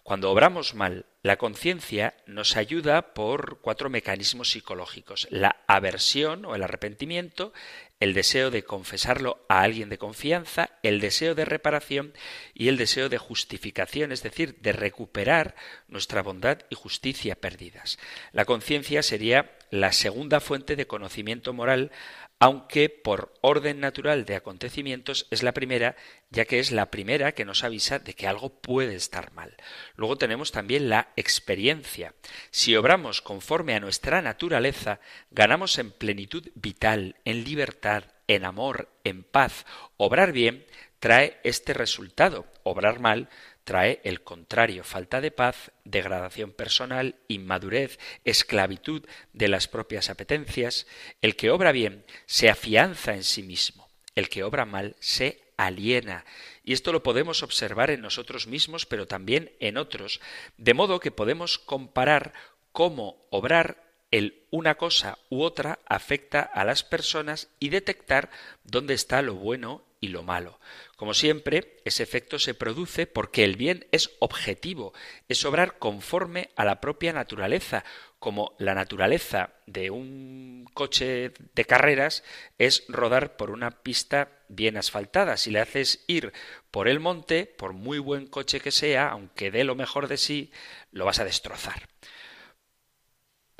[0.02, 5.26] Cuando obramos mal, la conciencia nos ayuda por cuatro mecanismos psicológicos.
[5.30, 7.52] La aversión o el arrepentimiento,
[7.98, 12.12] el deseo de confesarlo a alguien de confianza, el deseo de reparación
[12.54, 15.56] y el deseo de justificación, es decir, de recuperar
[15.88, 17.98] nuestra bondad y justicia perdidas.
[18.32, 21.90] La conciencia sería la segunda fuente de conocimiento moral
[22.38, 25.96] aunque por orden natural de acontecimientos es la primera,
[26.30, 29.56] ya que es la primera que nos avisa de que algo puede estar mal.
[29.96, 32.14] Luego tenemos también la experiencia.
[32.50, 39.24] Si obramos conforme a nuestra naturaleza, ganamos en plenitud vital, en libertad, en amor, en
[39.24, 39.64] paz.
[39.96, 40.66] Obrar bien
[40.98, 42.46] trae este resultado.
[42.64, 43.28] Obrar mal
[43.66, 50.86] trae el contrario, falta de paz, degradación personal, inmadurez, esclavitud de las propias apetencias.
[51.20, 56.24] El que obra bien se afianza en sí mismo, el que obra mal se aliena.
[56.62, 60.20] Y esto lo podemos observar en nosotros mismos, pero también en otros,
[60.56, 62.34] de modo que podemos comparar
[62.70, 68.30] cómo obrar el una cosa u otra afecta a las personas y detectar
[68.62, 70.60] dónde está lo bueno y lo malo.
[70.96, 74.92] Como siempre, ese efecto se produce porque el bien es objetivo,
[75.28, 77.84] es obrar conforme a la propia naturaleza,
[78.18, 82.24] como la naturaleza de un coche de carreras
[82.58, 85.36] es rodar por una pista bien asfaltada.
[85.36, 86.32] Si le haces ir
[86.70, 90.50] por el monte, por muy buen coche que sea, aunque dé lo mejor de sí,
[90.92, 91.88] lo vas a destrozar.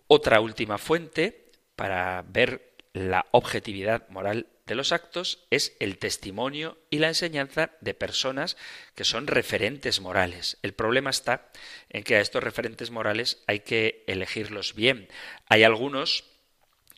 [0.06, 6.98] Otra última fuente para ver la objetividad moral de los actos es el testimonio y
[6.98, 8.56] la enseñanza de personas
[8.94, 10.58] que son referentes morales.
[10.62, 11.50] El problema está
[11.88, 15.08] en que a estos referentes morales hay que elegirlos bien.
[15.48, 16.24] Hay algunos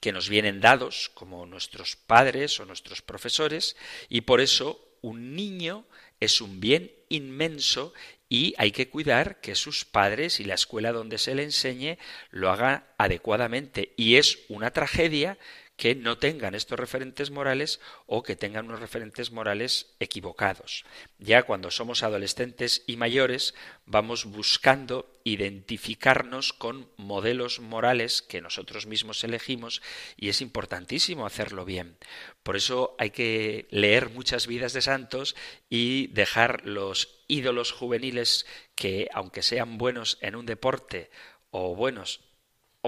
[0.00, 3.76] que nos vienen dados, como nuestros padres o nuestros profesores,
[4.09, 5.87] y por eso un niño
[6.20, 7.92] es un bien inmenso
[8.28, 11.98] y hay que cuidar que sus padres y la escuela donde se le enseñe
[12.31, 13.94] lo hagan adecuadamente.
[13.96, 15.38] Y es una tragedia
[15.79, 20.85] que no tengan estos referentes morales o que tengan unos referentes morales equivocados.
[21.21, 23.55] Ya cuando somos adolescentes y mayores
[23.87, 29.81] vamos buscando identificarnos con modelos morales que nosotros mismos elegimos
[30.17, 31.97] y es importantísimo hacerlo bien.
[32.43, 35.37] Por eso hay que leer muchas vidas de santos
[35.71, 41.09] y dejar los ídolos juveniles que, aunque sean buenos en un deporte
[41.51, 42.28] o buenos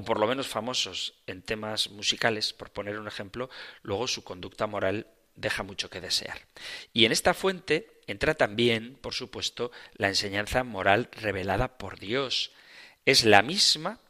[0.01, 3.51] o por lo menos famosos en temas musicales, por poner un ejemplo,
[3.83, 6.41] luego su conducta moral deja mucho que desear.
[6.93, 12.53] Y en esta fuente entra también, por supuesto, la enseñanza moral revelada por Dios.
[13.05, 14.01] Es la misma,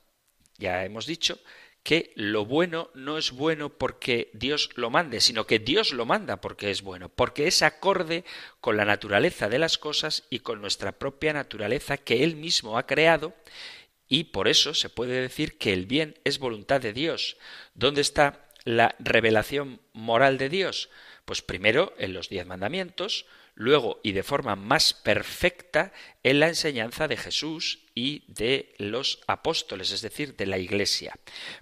[0.59, 1.41] ya hemos dicho,
[1.83, 6.41] que lo bueno no es bueno porque Dios lo mande, sino que Dios lo manda
[6.41, 8.25] porque es bueno, porque es acorde
[8.61, 12.87] con la naturaleza de las cosas y con nuestra propia naturaleza que Él mismo ha
[12.87, 13.35] creado
[14.11, 17.39] y por eso se puede decir que el bien es voluntad de Dios.
[17.75, 20.91] ¿Dónde está la revelación moral de Dios?
[21.25, 25.93] Pues primero en los diez mandamientos, luego y de forma más perfecta
[26.25, 31.15] en la enseñanza de Jesús y de los apóstoles, es decir, de la Iglesia.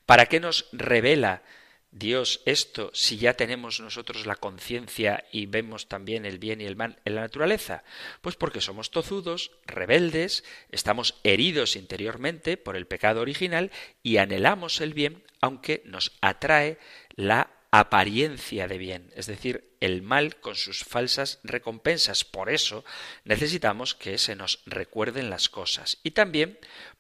[0.07, 1.43] ¿Para qué nos revela
[1.91, 6.77] Dios esto si ya tenemos nosotros la conciencia y vemos también el bien y el
[6.77, 7.85] mal en la naturaleza?
[8.21, 13.71] Pues porque somos tozudos, rebeldes, estamos heridos interiormente por el pecado original
[14.03, 16.79] y anhelamos el bien aunque nos atrae
[17.15, 22.25] la apariencia de bien, es decir, el mal con sus falsas recompensas.
[22.25, 22.85] Por eso
[23.25, 25.99] necesitamos que se nos recuerden las cosas.
[26.03, 26.59] Y también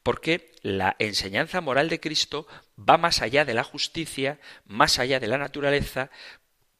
[0.08, 2.46] porque la enseñanza moral de Cristo
[2.78, 6.10] va más allá de la justicia, más allá de la naturaleza,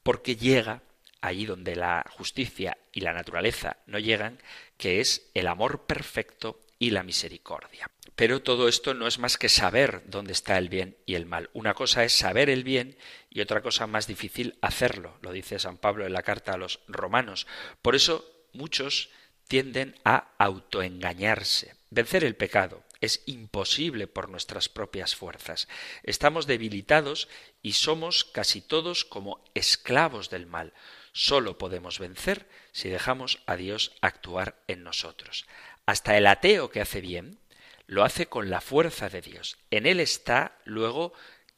[0.02, 0.80] porque llega
[1.20, 4.38] allí donde la justicia y la naturaleza no llegan,
[4.78, 7.90] que es el amor perfecto y la misericordia.
[8.16, 11.50] Pero todo esto no es más que saber dónde está el bien y el mal.
[11.52, 12.96] Una cosa es saber el bien
[13.28, 16.80] y otra cosa más difícil hacerlo, lo dice San Pablo en la carta a los
[16.88, 17.46] romanos.
[17.82, 19.10] Por eso muchos
[19.48, 21.76] tienden a autoengañarse.
[21.90, 25.68] Vencer el pecado es imposible por nuestras propias fuerzas.
[26.02, 27.28] Estamos debilitados
[27.62, 30.72] y somos casi todos como esclavos del mal.
[31.12, 35.46] Solo podemos vencer si dejamos a Dios actuar en nosotros.
[35.86, 37.38] Hasta el ateo que hace bien,
[37.86, 39.56] lo hace con la fuerza de Dios.
[39.70, 41.12] En él está luego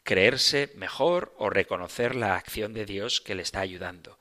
[0.05, 4.18] creerse mejor o reconocer la acción de Dios que le está ayudando.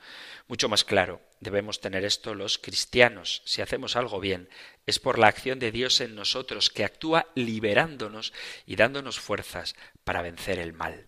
[0.48, 3.42] Mucho más claro, debemos tener esto los cristianos.
[3.46, 4.50] Si hacemos algo bien,
[4.86, 8.34] es por la acción de Dios en nosotros, que actúa liberándonos
[8.66, 11.08] y dándonos fuerzas para vencer el mal.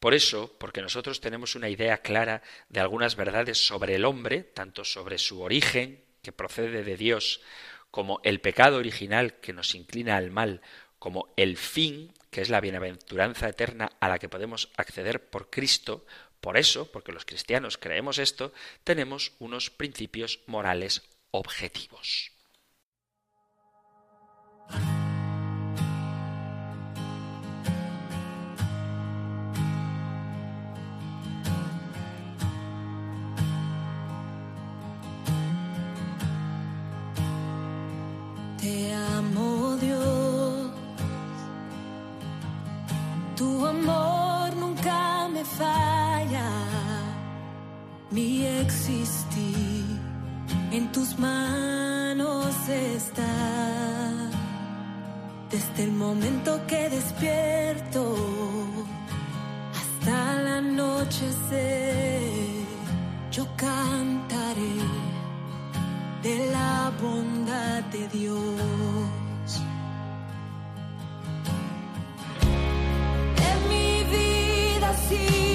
[0.00, 4.84] Por eso, porque nosotros tenemos una idea clara de algunas verdades sobre el hombre, tanto
[4.84, 7.40] sobre su origen, que procede de Dios,
[7.90, 10.60] como el pecado original que nos inclina al mal,
[10.98, 16.04] como el fin, que es la bienaventuranza eterna a la que podemos acceder por Cristo,
[16.40, 18.52] por eso, porque los cristianos creemos esto,
[18.84, 22.32] tenemos unos principios morales objetivos.
[48.10, 49.84] Mi existir
[50.72, 53.22] en tus manos está.
[55.50, 58.14] Desde el momento que despierto
[59.74, 61.26] hasta la noche
[63.30, 64.76] yo cantaré
[66.22, 69.62] de la bondad de Dios.
[73.50, 75.47] En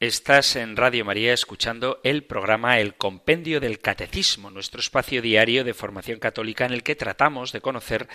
[0.00, 5.74] Estás en Radio María escuchando el programa El Compendio del Catecismo, nuestro espacio diario de
[5.74, 8.06] formación católica en el que tratamos de conocer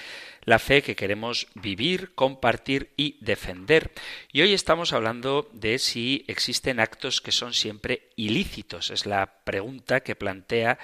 [0.46, 3.92] la fe que queremos vivir, compartir y defender.
[4.32, 8.90] Y hoy estamos hablando de si existen actos que son siempre ilícitos.
[8.90, 10.80] Es la pregunta que plantea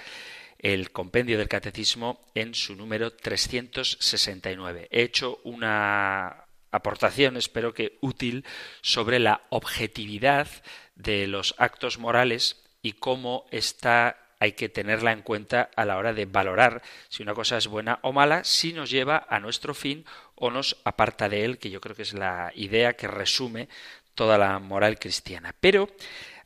[0.58, 4.88] el Compendio del Catecismo en su número 369.
[4.90, 8.44] He hecho una aportación, espero que útil,
[8.82, 10.48] sobre la objetividad
[10.94, 16.14] de los actos morales y cómo esta hay que tenerla en cuenta a la hora
[16.14, 20.06] de valorar si una cosa es buena o mala, si nos lleva a nuestro fin
[20.34, 23.68] o nos aparta de él, que yo creo que es la idea que resume
[24.14, 25.54] toda la moral cristiana.
[25.60, 25.90] Pero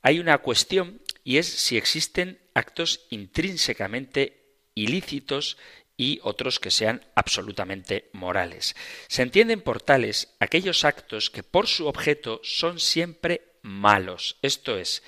[0.03, 4.45] hay una cuestión y es si existen actos intrínsecamente
[4.75, 5.57] ilícitos
[5.97, 8.75] y otros que sean absolutamente morales.
[9.09, 14.37] Se entienden por tales aquellos actos que por su objeto son siempre malos.
[14.43, 15.03] Esto es,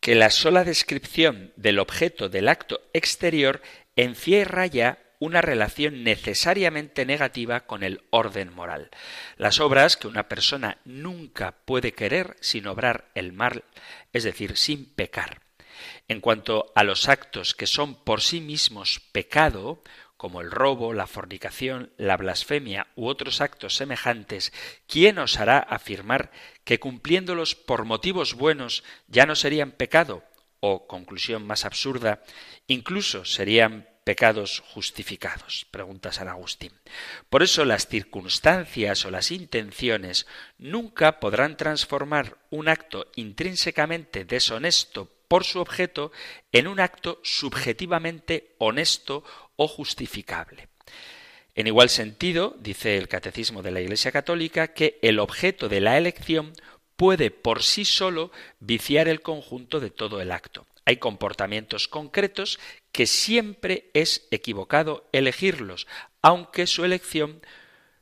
[0.00, 3.60] que la sola descripción del objeto del acto exterior
[3.96, 8.90] encierra ya una relación necesariamente negativa con el orden moral.
[9.36, 13.64] Las obras que una persona nunca puede querer sin obrar el mal,
[14.14, 15.42] es decir, sin pecar.
[16.08, 19.82] En cuanto a los actos que son por sí mismos pecado,
[20.20, 24.52] como el robo, la fornicación, la blasfemia u otros actos semejantes,
[24.86, 26.30] ¿quién osará afirmar
[26.64, 30.22] que cumpliéndolos por motivos buenos ya no serían pecado?
[30.60, 32.22] O, conclusión más absurda,
[32.66, 36.72] incluso serían pecados justificados, pregunta San Agustín.
[37.30, 40.26] Por eso las circunstancias o las intenciones
[40.58, 46.10] nunca podrán transformar un acto intrínsecamente deshonesto por su objeto
[46.50, 49.22] en un acto subjetivamente honesto
[49.54, 50.66] o justificable.
[51.54, 55.96] En igual sentido, dice el Catecismo de la Iglesia Católica, que el objeto de la
[55.96, 56.52] elección
[56.96, 60.66] puede por sí solo viciar el conjunto de todo el acto.
[60.84, 62.58] Hay comportamientos concretos
[62.90, 65.86] que siempre es equivocado elegirlos,
[66.22, 67.40] aunque su elección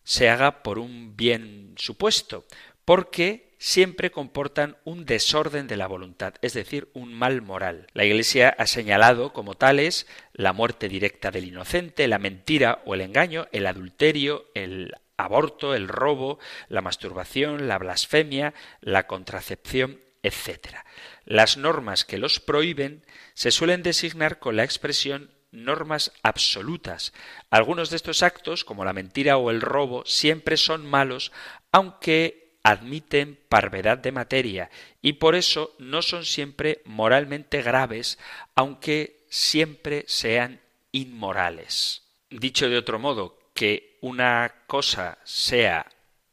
[0.02, 2.46] se haga por un bien supuesto,
[2.86, 7.88] porque siempre comportan un desorden de la voluntad, es decir, un mal moral.
[7.92, 13.00] La Iglesia ha señalado como tales la muerte directa del inocente, la mentira o el
[13.00, 16.38] engaño, el adulterio, el aborto, el robo,
[16.68, 20.76] la masturbación, la blasfemia, la contracepción, etc.
[21.24, 23.04] Las normas que los prohíben
[23.34, 27.12] se suelen designar con la expresión normas absolutas.
[27.50, 31.32] Algunos de estos actos, como la mentira o el robo, siempre son malos,
[31.72, 38.18] aunque admiten parvedad de materia y por eso no son siempre moralmente graves,
[38.54, 40.60] aunque siempre sean
[40.92, 42.02] inmorales.
[42.28, 45.86] Dicho de otro modo, que una cosa sea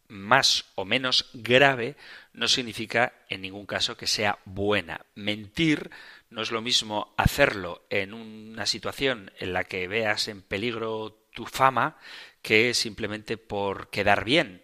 [0.09, 1.95] más o menos grave
[2.33, 5.05] no significa en ningún caso que sea buena.
[5.15, 5.89] Mentir
[6.29, 11.45] no es lo mismo hacerlo en una situación en la que veas en peligro tu
[11.45, 11.97] fama
[12.41, 14.61] que simplemente por quedar bien.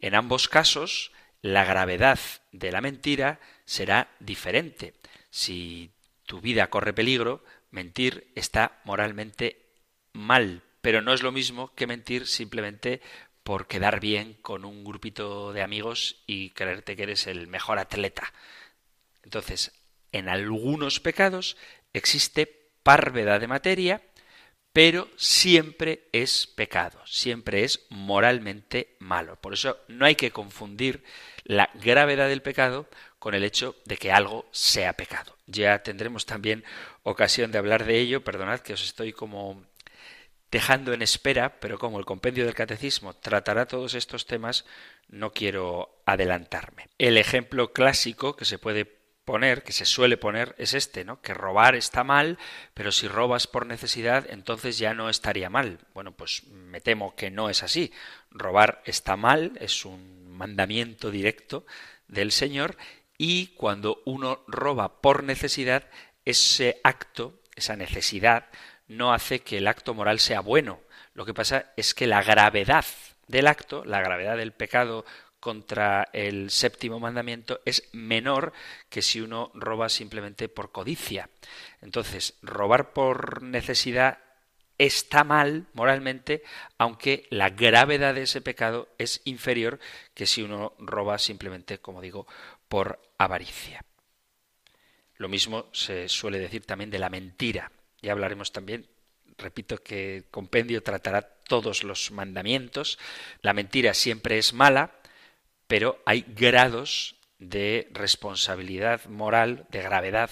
[0.00, 2.18] En ambos casos, la gravedad
[2.52, 4.94] de la mentira será diferente.
[5.30, 5.90] Si
[6.26, 9.66] tu vida corre peligro, mentir está moralmente
[10.12, 13.00] mal, pero no es lo mismo que mentir simplemente
[13.42, 18.32] por quedar bien con un grupito de amigos y creerte que eres el mejor atleta.
[19.22, 19.72] Entonces,
[20.12, 21.56] en algunos pecados
[21.92, 24.02] existe parvedad de materia
[24.72, 29.36] pero siempre es pecado, siempre es moralmente malo.
[29.36, 31.02] Por eso no hay que confundir
[31.44, 35.36] la gravedad del pecado con el hecho de que algo sea pecado.
[35.46, 36.64] Ya tendremos también
[37.02, 39.64] ocasión de hablar de ello, perdonad que os estoy como
[40.50, 44.64] dejando en espera, pero como el compendio del catecismo tratará todos estos temas,
[45.08, 46.88] no quiero adelantarme.
[46.98, 51.20] El ejemplo clásico que se puede poner, que se suele poner, es este, ¿no?
[51.20, 52.38] Que robar está mal,
[52.74, 55.78] pero si robas por necesidad, entonces ya no estaría mal.
[55.94, 57.92] Bueno, pues me temo que no es así.
[58.30, 61.66] Robar está mal, es un mandamiento directo
[62.08, 62.76] del Señor,
[63.18, 65.84] y cuando uno roba por necesidad,
[66.24, 68.46] ese acto, esa necesidad,
[68.88, 70.80] no hace que el acto moral sea bueno.
[71.14, 72.86] Lo que pasa es que la gravedad
[73.28, 75.04] del acto, la gravedad del pecado
[75.40, 78.52] contra el séptimo mandamiento es menor
[78.88, 81.30] que si uno roba simplemente por codicia.
[81.80, 84.18] Entonces, robar por necesidad
[84.78, 86.42] está mal moralmente,
[86.78, 89.78] aunque la gravedad de ese pecado es inferior
[90.14, 92.26] que si uno roba simplemente, como digo,
[92.68, 93.84] por avaricia.
[95.16, 97.70] Lo mismo se suele decir también de la mentira.
[98.00, 98.86] Ya hablaremos también,
[99.36, 102.98] repito que el compendio tratará todos los mandamientos.
[103.42, 104.99] La mentira siempre es mala,
[105.70, 110.28] pero hay grados de responsabilidad moral, de gravedad,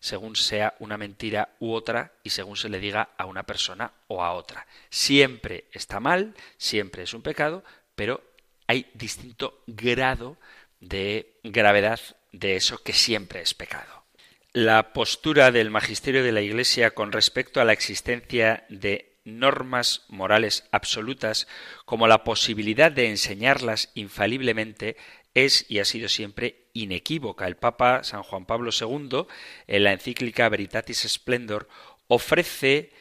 [0.00, 4.22] según sea una mentira u otra y según se le diga a una persona o
[4.22, 4.66] a otra.
[4.90, 7.64] Siempre está mal, siempre es un pecado,
[7.94, 8.22] pero
[8.66, 10.36] hay distinto grado
[10.78, 11.98] de gravedad
[12.30, 14.04] de eso que siempre es pecado.
[14.52, 20.64] La postura del magisterio de la Iglesia con respecto a la existencia de normas morales
[20.72, 21.46] absolutas
[21.84, 24.96] como la posibilidad de enseñarlas infaliblemente
[25.34, 27.46] es y ha sido siempre inequívoca.
[27.46, 29.26] El Papa San Juan Pablo II,
[29.66, 31.68] en la encíclica Veritatis Splendor,
[32.08, 32.92] ofrece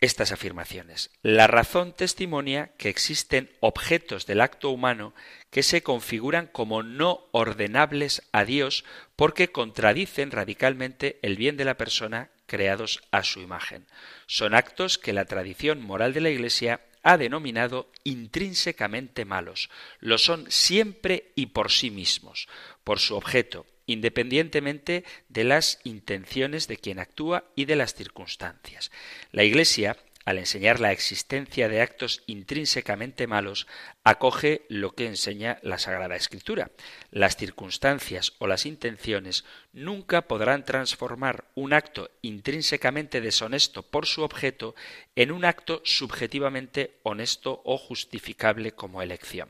[0.00, 1.10] estas afirmaciones.
[1.22, 5.12] La razón testimonia que existen objetos del acto humano
[5.50, 8.84] que se configuran como no ordenables a Dios
[9.16, 13.86] porque contradicen radicalmente el bien de la persona creados a su imagen.
[14.26, 19.70] Son actos que la tradición moral de la Iglesia ha denominado intrínsecamente malos.
[20.00, 22.48] Lo son siempre y por sí mismos,
[22.82, 28.90] por su objeto, independientemente de las intenciones de quien actúa y de las circunstancias.
[29.30, 29.96] La Iglesia
[30.28, 33.66] al enseñar la existencia de actos intrínsecamente malos,
[34.04, 36.70] acoge lo que enseña la Sagrada Escritura.
[37.10, 44.74] Las circunstancias o las intenciones nunca podrán transformar un acto intrínsecamente deshonesto por su objeto
[45.16, 49.48] en un acto subjetivamente honesto o justificable como elección.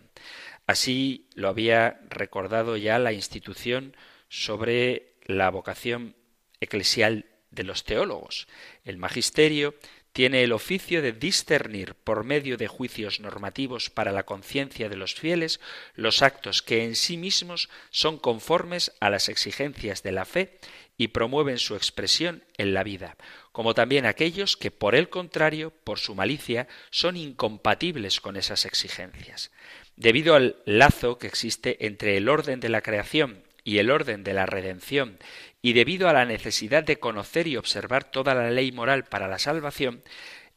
[0.69, 3.97] Así lo había recordado ya la institución
[4.29, 6.15] sobre la vocación
[6.61, 8.47] eclesial de los teólogos.
[8.85, 9.75] El magisterio
[10.19, 15.15] tiene el oficio de discernir por medio de juicios normativos para la conciencia de los
[15.15, 15.61] fieles
[15.95, 20.59] los actos que en sí mismos son conformes a las exigencias de la fe
[20.97, 23.17] y promueven su expresión en la vida,
[23.53, 29.53] como también aquellos que, por el contrario, por su malicia, son incompatibles con esas exigencias.
[29.95, 34.35] Debido al lazo que existe entre el orden de la creación y el orden de
[34.35, 35.19] la redención,
[35.61, 39.39] y debido a la necesidad de conocer y observar toda la ley moral para la
[39.39, 40.03] salvación,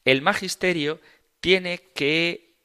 [0.06, 1.00] el magisterio
[1.40, 2.56] tiene que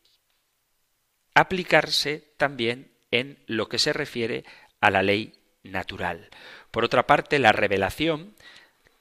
[1.35, 4.45] aplicarse también en lo que se refiere
[4.81, 6.29] a la ley natural.
[6.71, 8.35] Por otra parte, la revelación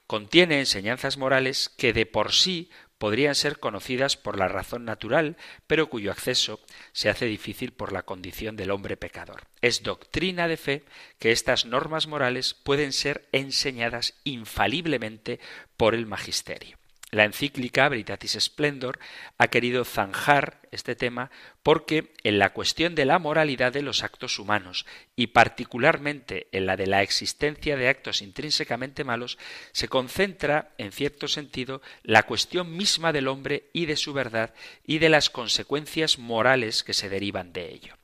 [0.06, 5.36] contiene enseñanzas morales que de por sí podrían ser conocidas por la razón natural,
[5.66, 6.60] pero cuyo acceso
[6.92, 9.42] se hace difícil por la condición del hombre pecador.
[9.60, 10.84] Es doctrina de fe
[11.18, 15.40] que estas normas morales pueden ser enseñadas infaliblemente
[15.76, 16.78] por el magisterio.
[17.10, 18.98] La encíclica Veritatis Splendor
[19.38, 21.30] ha querido zanjar este tema
[21.62, 26.76] porque en la cuestión de la moralidad de los actos humanos y particularmente en la
[26.76, 29.38] de la existencia de actos intrínsecamente malos
[29.72, 34.54] se concentra en cierto sentido la cuestión misma del hombre y de su verdad
[34.84, 37.94] y de las consecuencias morales que se derivan de ello.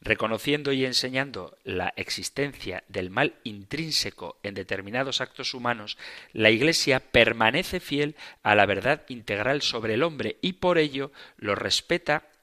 [0.00, 5.96] Reconociendo y enseñando la existencia del mal intrínseco en determinados actos humanos,
[6.32, 11.54] la Iglesia permanece fiel a la verdad integral sobre el hombre y por ello lo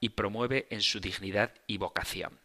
[0.00, 2.38] y promueve en su dignidad y vocación.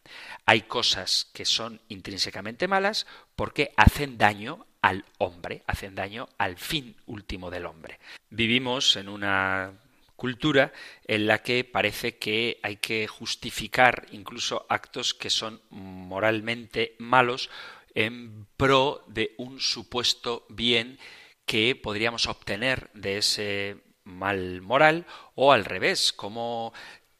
[0.44, 6.96] Hay cosas que son intrínsecamente malas porque hacen daño al hombre, hacen daño al fin
[7.06, 7.98] último del hombre.
[8.30, 9.72] Vivimos en una
[10.16, 10.72] cultura
[11.06, 17.50] en la que parece que hay que justificar incluso actos que son moralmente malos
[17.94, 20.98] en pro de un supuesto bien
[21.46, 26.72] que podríamos obtener de ese mal moral o al revés, como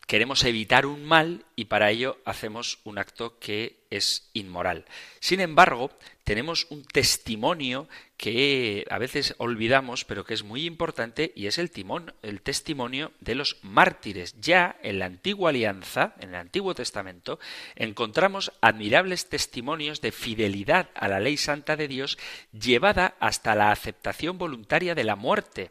[0.07, 4.85] queremos evitar un mal y para ello hacemos un acto que es inmoral.
[5.21, 5.91] Sin embargo,
[6.23, 11.71] tenemos un testimonio que a veces olvidamos, pero que es muy importante, y es el,
[11.71, 14.41] timón, el testimonio de los mártires.
[14.41, 17.39] Ya en la antigua alianza, en el Antiguo Testamento,
[17.75, 22.19] encontramos admirables testimonios de fidelidad a la ley santa de Dios
[22.53, 25.71] llevada hasta la aceptación voluntaria de la muerte.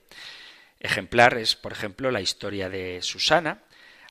[0.79, 3.63] Ejemplar es, por ejemplo, la historia de Susana,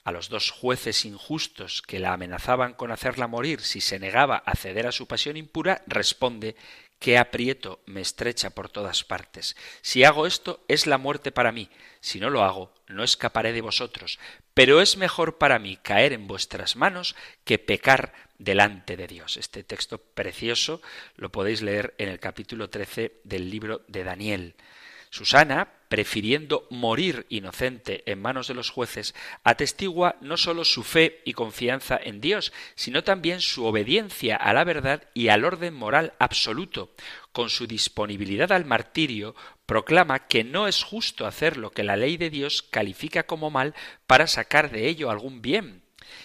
[0.04, 4.54] a los dos jueces injustos que la amenazaban con hacerla morir si se negaba a
[4.54, 6.56] ceder a su pasión impura, responde
[6.98, 9.56] qué aprieto me estrecha por todas partes.
[9.82, 11.68] Si hago esto, es la muerte para mí.
[12.00, 14.18] Si no lo hago, no escaparé de vosotros.
[14.52, 19.36] Pero es mejor para mí caer en vuestras manos que pecar delante de Dios.
[19.36, 20.82] Este texto precioso
[21.16, 24.54] lo podéis leer en el capítulo 13 del libro de Daniel.
[25.10, 29.14] Susana, prefiriendo morir inocente en manos de los jueces,
[29.44, 34.64] atestigua no sólo su fe y confianza en Dios, sino también su obediencia a la
[34.64, 36.90] verdad y al orden moral absoluto.
[37.30, 39.36] Con su disponibilidad al martirio,
[39.66, 43.72] proclama que no es justo hacer lo que la ley de Dios califica como mal
[44.08, 45.82] para sacar de ello algún bien.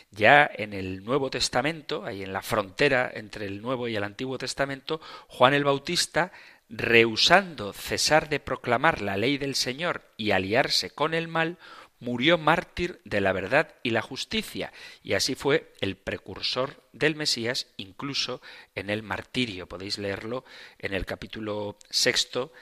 [0.09, 4.39] Ya en el Nuevo Testamento, ahí en la frontera entre el Nuevo y el Antiguo
[4.39, 6.31] Testamento, Juan el Bautista
[6.69, 11.57] rehusando cesar de proclamar la ley del Señor y aliarse con el mal,
[11.99, 14.71] murió mártir de la verdad y la justicia,
[15.03, 18.41] y así fue el precursor del Mesías, incluso
[18.75, 19.67] en el martirio.
[19.67, 20.45] Podéis leerlo
[20.77, 22.53] en el capítulo sexto,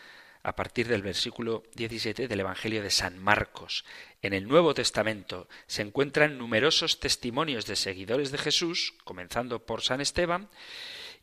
[0.44, 3.84] a partir del versículo 17 del Evangelio de San Marcos.
[4.22, 10.00] En el Nuevo Testamento se encuentran numerosos testimonios de seguidores de Jesús, comenzando por San
[10.00, 10.48] Esteban,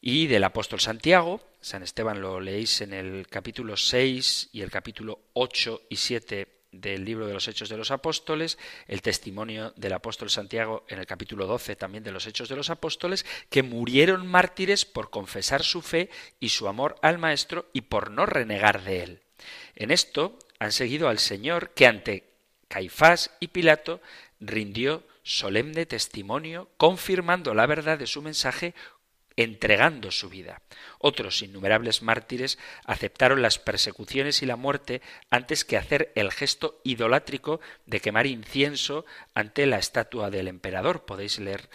[0.07, 1.41] y del apóstol Santiago.
[1.63, 7.07] San Esteban lo leéis en el capítulo 6 y el capítulo 8 y 7 del
[7.07, 11.47] libro de los Hechos de los Apóstoles, el testimonio del apóstol Santiago en el capítulo
[11.47, 16.11] 12 también de los Hechos de los Apóstoles, que murieron mártires por confesar su fe
[16.39, 19.23] y su amor al Maestro y por no renegar de él.
[19.75, 22.25] En esto han seguido al Señor que ante
[22.69, 24.03] Caifás y Pilato
[24.39, 28.75] rindió solemne testimonio, confirmando la verdad de su mensaje
[29.37, 30.63] entregando su vida.
[30.99, 37.61] Otros innumerables mártires aceptaron las persecuciones y la muerte antes que hacer el gesto idolátrico
[37.87, 39.05] de quemar incienso
[39.35, 41.05] ante la estatua del emperador.
[41.05, 41.69] Podéis leer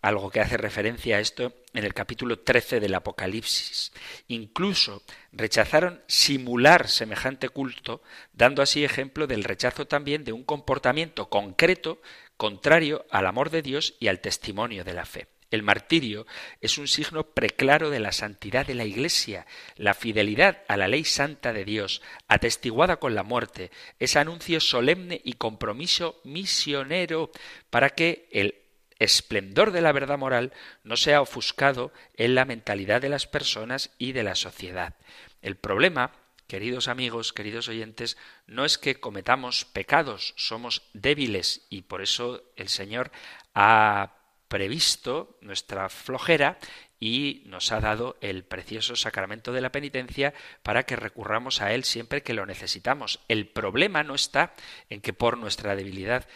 [0.00, 3.92] algo que hace referencia a esto en el capítulo 13 del Apocalipsis.
[4.28, 12.00] Incluso rechazaron simular semejante culto, dando así ejemplo del rechazo también de un comportamiento concreto
[12.36, 15.26] contrario al amor de Dios y al testimonio de la fe.
[15.50, 16.26] El martirio
[16.60, 19.46] es un signo preclaro de la santidad de la Iglesia,
[19.76, 25.20] la fidelidad a la ley santa de Dios, atestiguada con la muerte, es anuncio solemne
[25.24, 27.30] y compromiso misionero
[27.70, 28.56] para que el
[28.98, 34.12] esplendor de la verdad moral no sea ofuscado en la mentalidad de las personas y
[34.12, 34.96] de la sociedad.
[35.40, 36.12] El problema,
[36.46, 42.68] queridos amigos, queridos oyentes, no es que cometamos pecados, somos débiles y por eso el
[42.68, 43.10] Señor
[43.54, 44.17] ha
[44.48, 46.58] previsto nuestra flojera
[47.00, 51.84] y nos ha dado el precioso sacramento de la penitencia para que recurramos a él
[51.84, 53.20] siempre que lo necesitamos.
[53.28, 54.54] El problema no está
[54.90, 56.26] en que por nuestra debilidad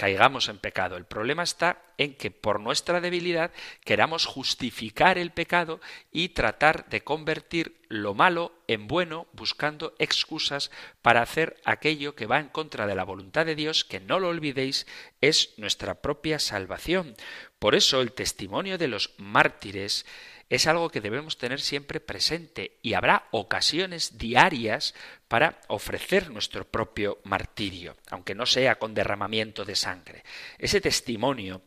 [0.00, 0.96] caigamos en pecado.
[0.96, 3.50] El problema está en que por nuestra debilidad
[3.84, 5.78] queramos justificar el pecado
[6.10, 10.70] y tratar de convertir lo malo en bueno buscando excusas
[11.02, 14.28] para hacer aquello que va en contra de la voluntad de Dios, que no lo
[14.28, 14.86] olvidéis,
[15.20, 17.14] es nuestra propia salvación.
[17.60, 20.06] Por eso el testimonio de los mártires
[20.48, 24.94] es algo que debemos tener siempre presente y habrá ocasiones diarias
[25.28, 30.24] para ofrecer nuestro propio martirio, aunque no sea con derramamiento de sangre.
[30.58, 31.60] Ese testimonio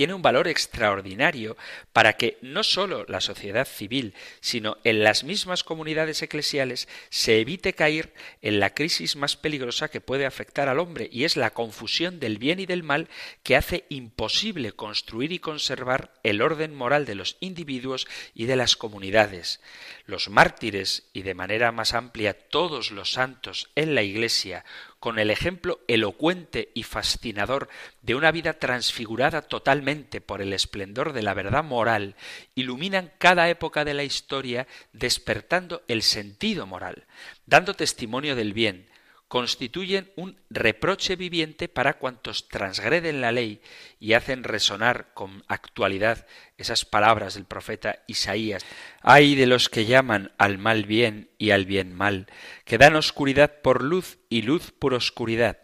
[0.00, 1.58] tiene un valor extraordinario
[1.92, 7.74] para que no sólo la sociedad civil, sino en las mismas comunidades eclesiales se evite
[7.74, 12.18] caer en la crisis más peligrosa que puede afectar al hombre, y es la confusión
[12.18, 13.10] del bien y del mal
[13.42, 18.76] que hace imposible construir y conservar el orden moral de los individuos y de las
[18.76, 19.60] comunidades.
[20.06, 24.64] Los mártires, y de manera más amplia todos los santos en la Iglesia,
[25.00, 27.70] con el ejemplo elocuente y fascinador
[28.02, 32.16] de una vida transfigurada totalmente por el esplendor de la verdad moral,
[32.54, 37.06] iluminan cada época de la historia despertando el sentido moral,
[37.46, 38.89] dando testimonio del bien,
[39.30, 43.62] constituyen un reproche viviente para cuantos transgreden la ley
[44.00, 46.26] y hacen resonar con actualidad
[46.58, 48.66] esas palabras del profeta Isaías.
[49.02, 52.26] Ay de los que llaman al mal bien y al bien mal,
[52.64, 55.58] que dan oscuridad por luz y luz por oscuridad,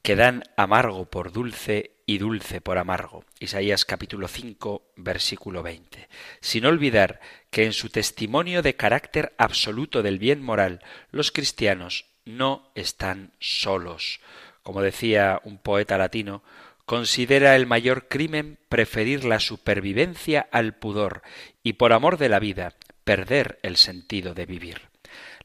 [0.00, 3.26] que dan amargo por dulce y dulce por amargo.
[3.40, 6.08] Isaías capítulo 5 versículo 20.
[6.40, 12.70] Sin olvidar que en su testimonio de carácter absoluto del bien moral, los cristianos no
[12.74, 14.20] están solos.
[14.62, 16.42] Como decía un poeta latino,
[16.84, 21.22] considera el mayor crimen preferir la supervivencia al pudor
[21.62, 24.82] y por amor de la vida perder el sentido de vivir.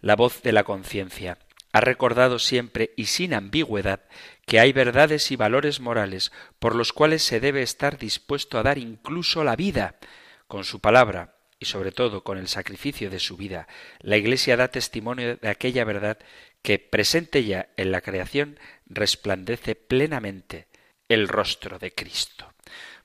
[0.01, 1.37] La voz de la conciencia
[1.71, 4.01] ha recordado siempre y sin ambigüedad
[4.45, 8.77] que hay verdades y valores morales por los cuales se debe estar dispuesto a dar
[8.77, 9.95] incluso la vida.
[10.47, 13.67] Con su palabra y sobre todo con el sacrificio de su vida,
[13.99, 16.19] la Iglesia da testimonio de aquella verdad
[16.61, 20.67] que presente ya en la creación resplandece plenamente
[21.09, 22.53] el rostro de Cristo.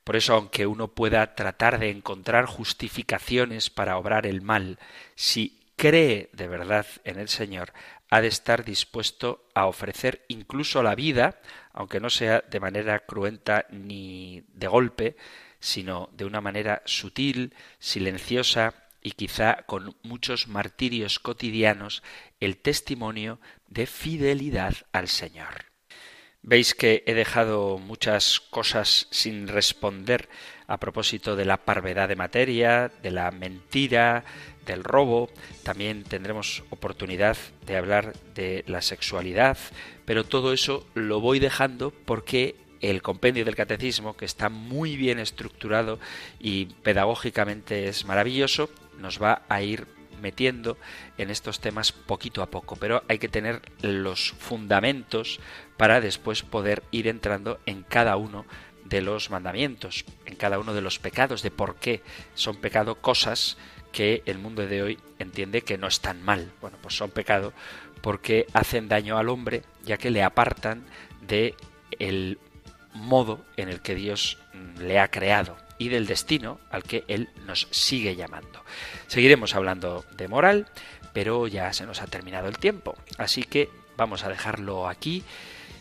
[0.05, 4.78] Por eso, aunque uno pueda tratar de encontrar justificaciones para obrar el mal,
[5.14, 7.72] si cree de verdad en el Señor,
[8.11, 11.40] ha de estar dispuesto a ofrecer incluso la vida,
[11.72, 15.16] aunque no sea de manera cruenta ni de golpe,
[15.63, 22.03] sino de una manera sutil, silenciosa y quizá con muchos martirios cotidianos
[22.41, 23.39] el testimonio
[23.69, 25.67] de fidelidad al Señor.
[26.43, 30.29] Veis que he dejado muchas cosas sin responder
[30.67, 34.25] a propósito de la parvedad de materia, de la mentira,
[34.67, 35.31] del robo.
[35.63, 39.57] También tendremos oportunidad de hablar de la sexualidad,
[40.05, 45.18] pero todo eso lo voy dejando porque el compendio del catecismo, que está muy bien
[45.18, 45.99] estructurado
[46.39, 48.68] y pedagógicamente es maravilloso,
[48.99, 49.87] nos va a ir
[50.20, 50.76] metiendo
[51.18, 55.41] en estos temas poquito a poco, pero hay que tener los fundamentos
[55.76, 58.45] para después poder ir entrando en cada uno
[58.85, 62.03] de los mandamientos, en cada uno de los pecados, de por qué
[62.35, 63.57] son pecado cosas
[63.91, 66.53] que el mundo de hoy entiende que no están mal.
[66.61, 67.53] Bueno, pues son pecado
[68.01, 70.85] porque hacen daño al hombre, ya que le apartan
[71.20, 71.55] de
[71.99, 72.39] el
[72.95, 74.38] modo en el que Dios
[74.78, 78.64] le ha creado y del destino al que Él nos sigue llamando.
[79.09, 80.68] Seguiremos hablando de moral,
[81.12, 85.24] pero ya se nos ha terminado el tiempo, así que vamos a dejarlo aquí.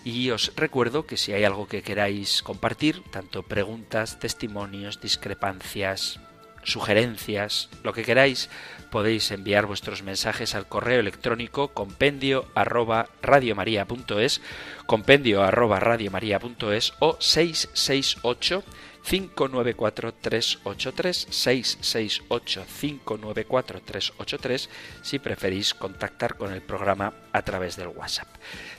[0.03, 6.19] Y os recuerdo que si hay algo que queráis compartir, tanto preguntas, testimonios, discrepancias,
[6.63, 8.49] sugerencias, lo que queráis,
[8.89, 14.41] podéis enviar vuestros mensajes al correo electrónico compendio arroba radiomaria.es,
[14.85, 18.63] compendio arroba radiomaria.es o 668
[19.03, 24.69] 594 383 668 594 383
[25.01, 28.27] si preferís contactar con el programa a través del WhatsApp.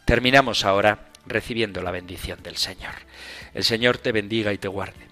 [0.05, 2.95] Terminamos ahora recibiendo la bendición del Señor.
[3.55, 5.12] El Señor te bendiga y te guarde.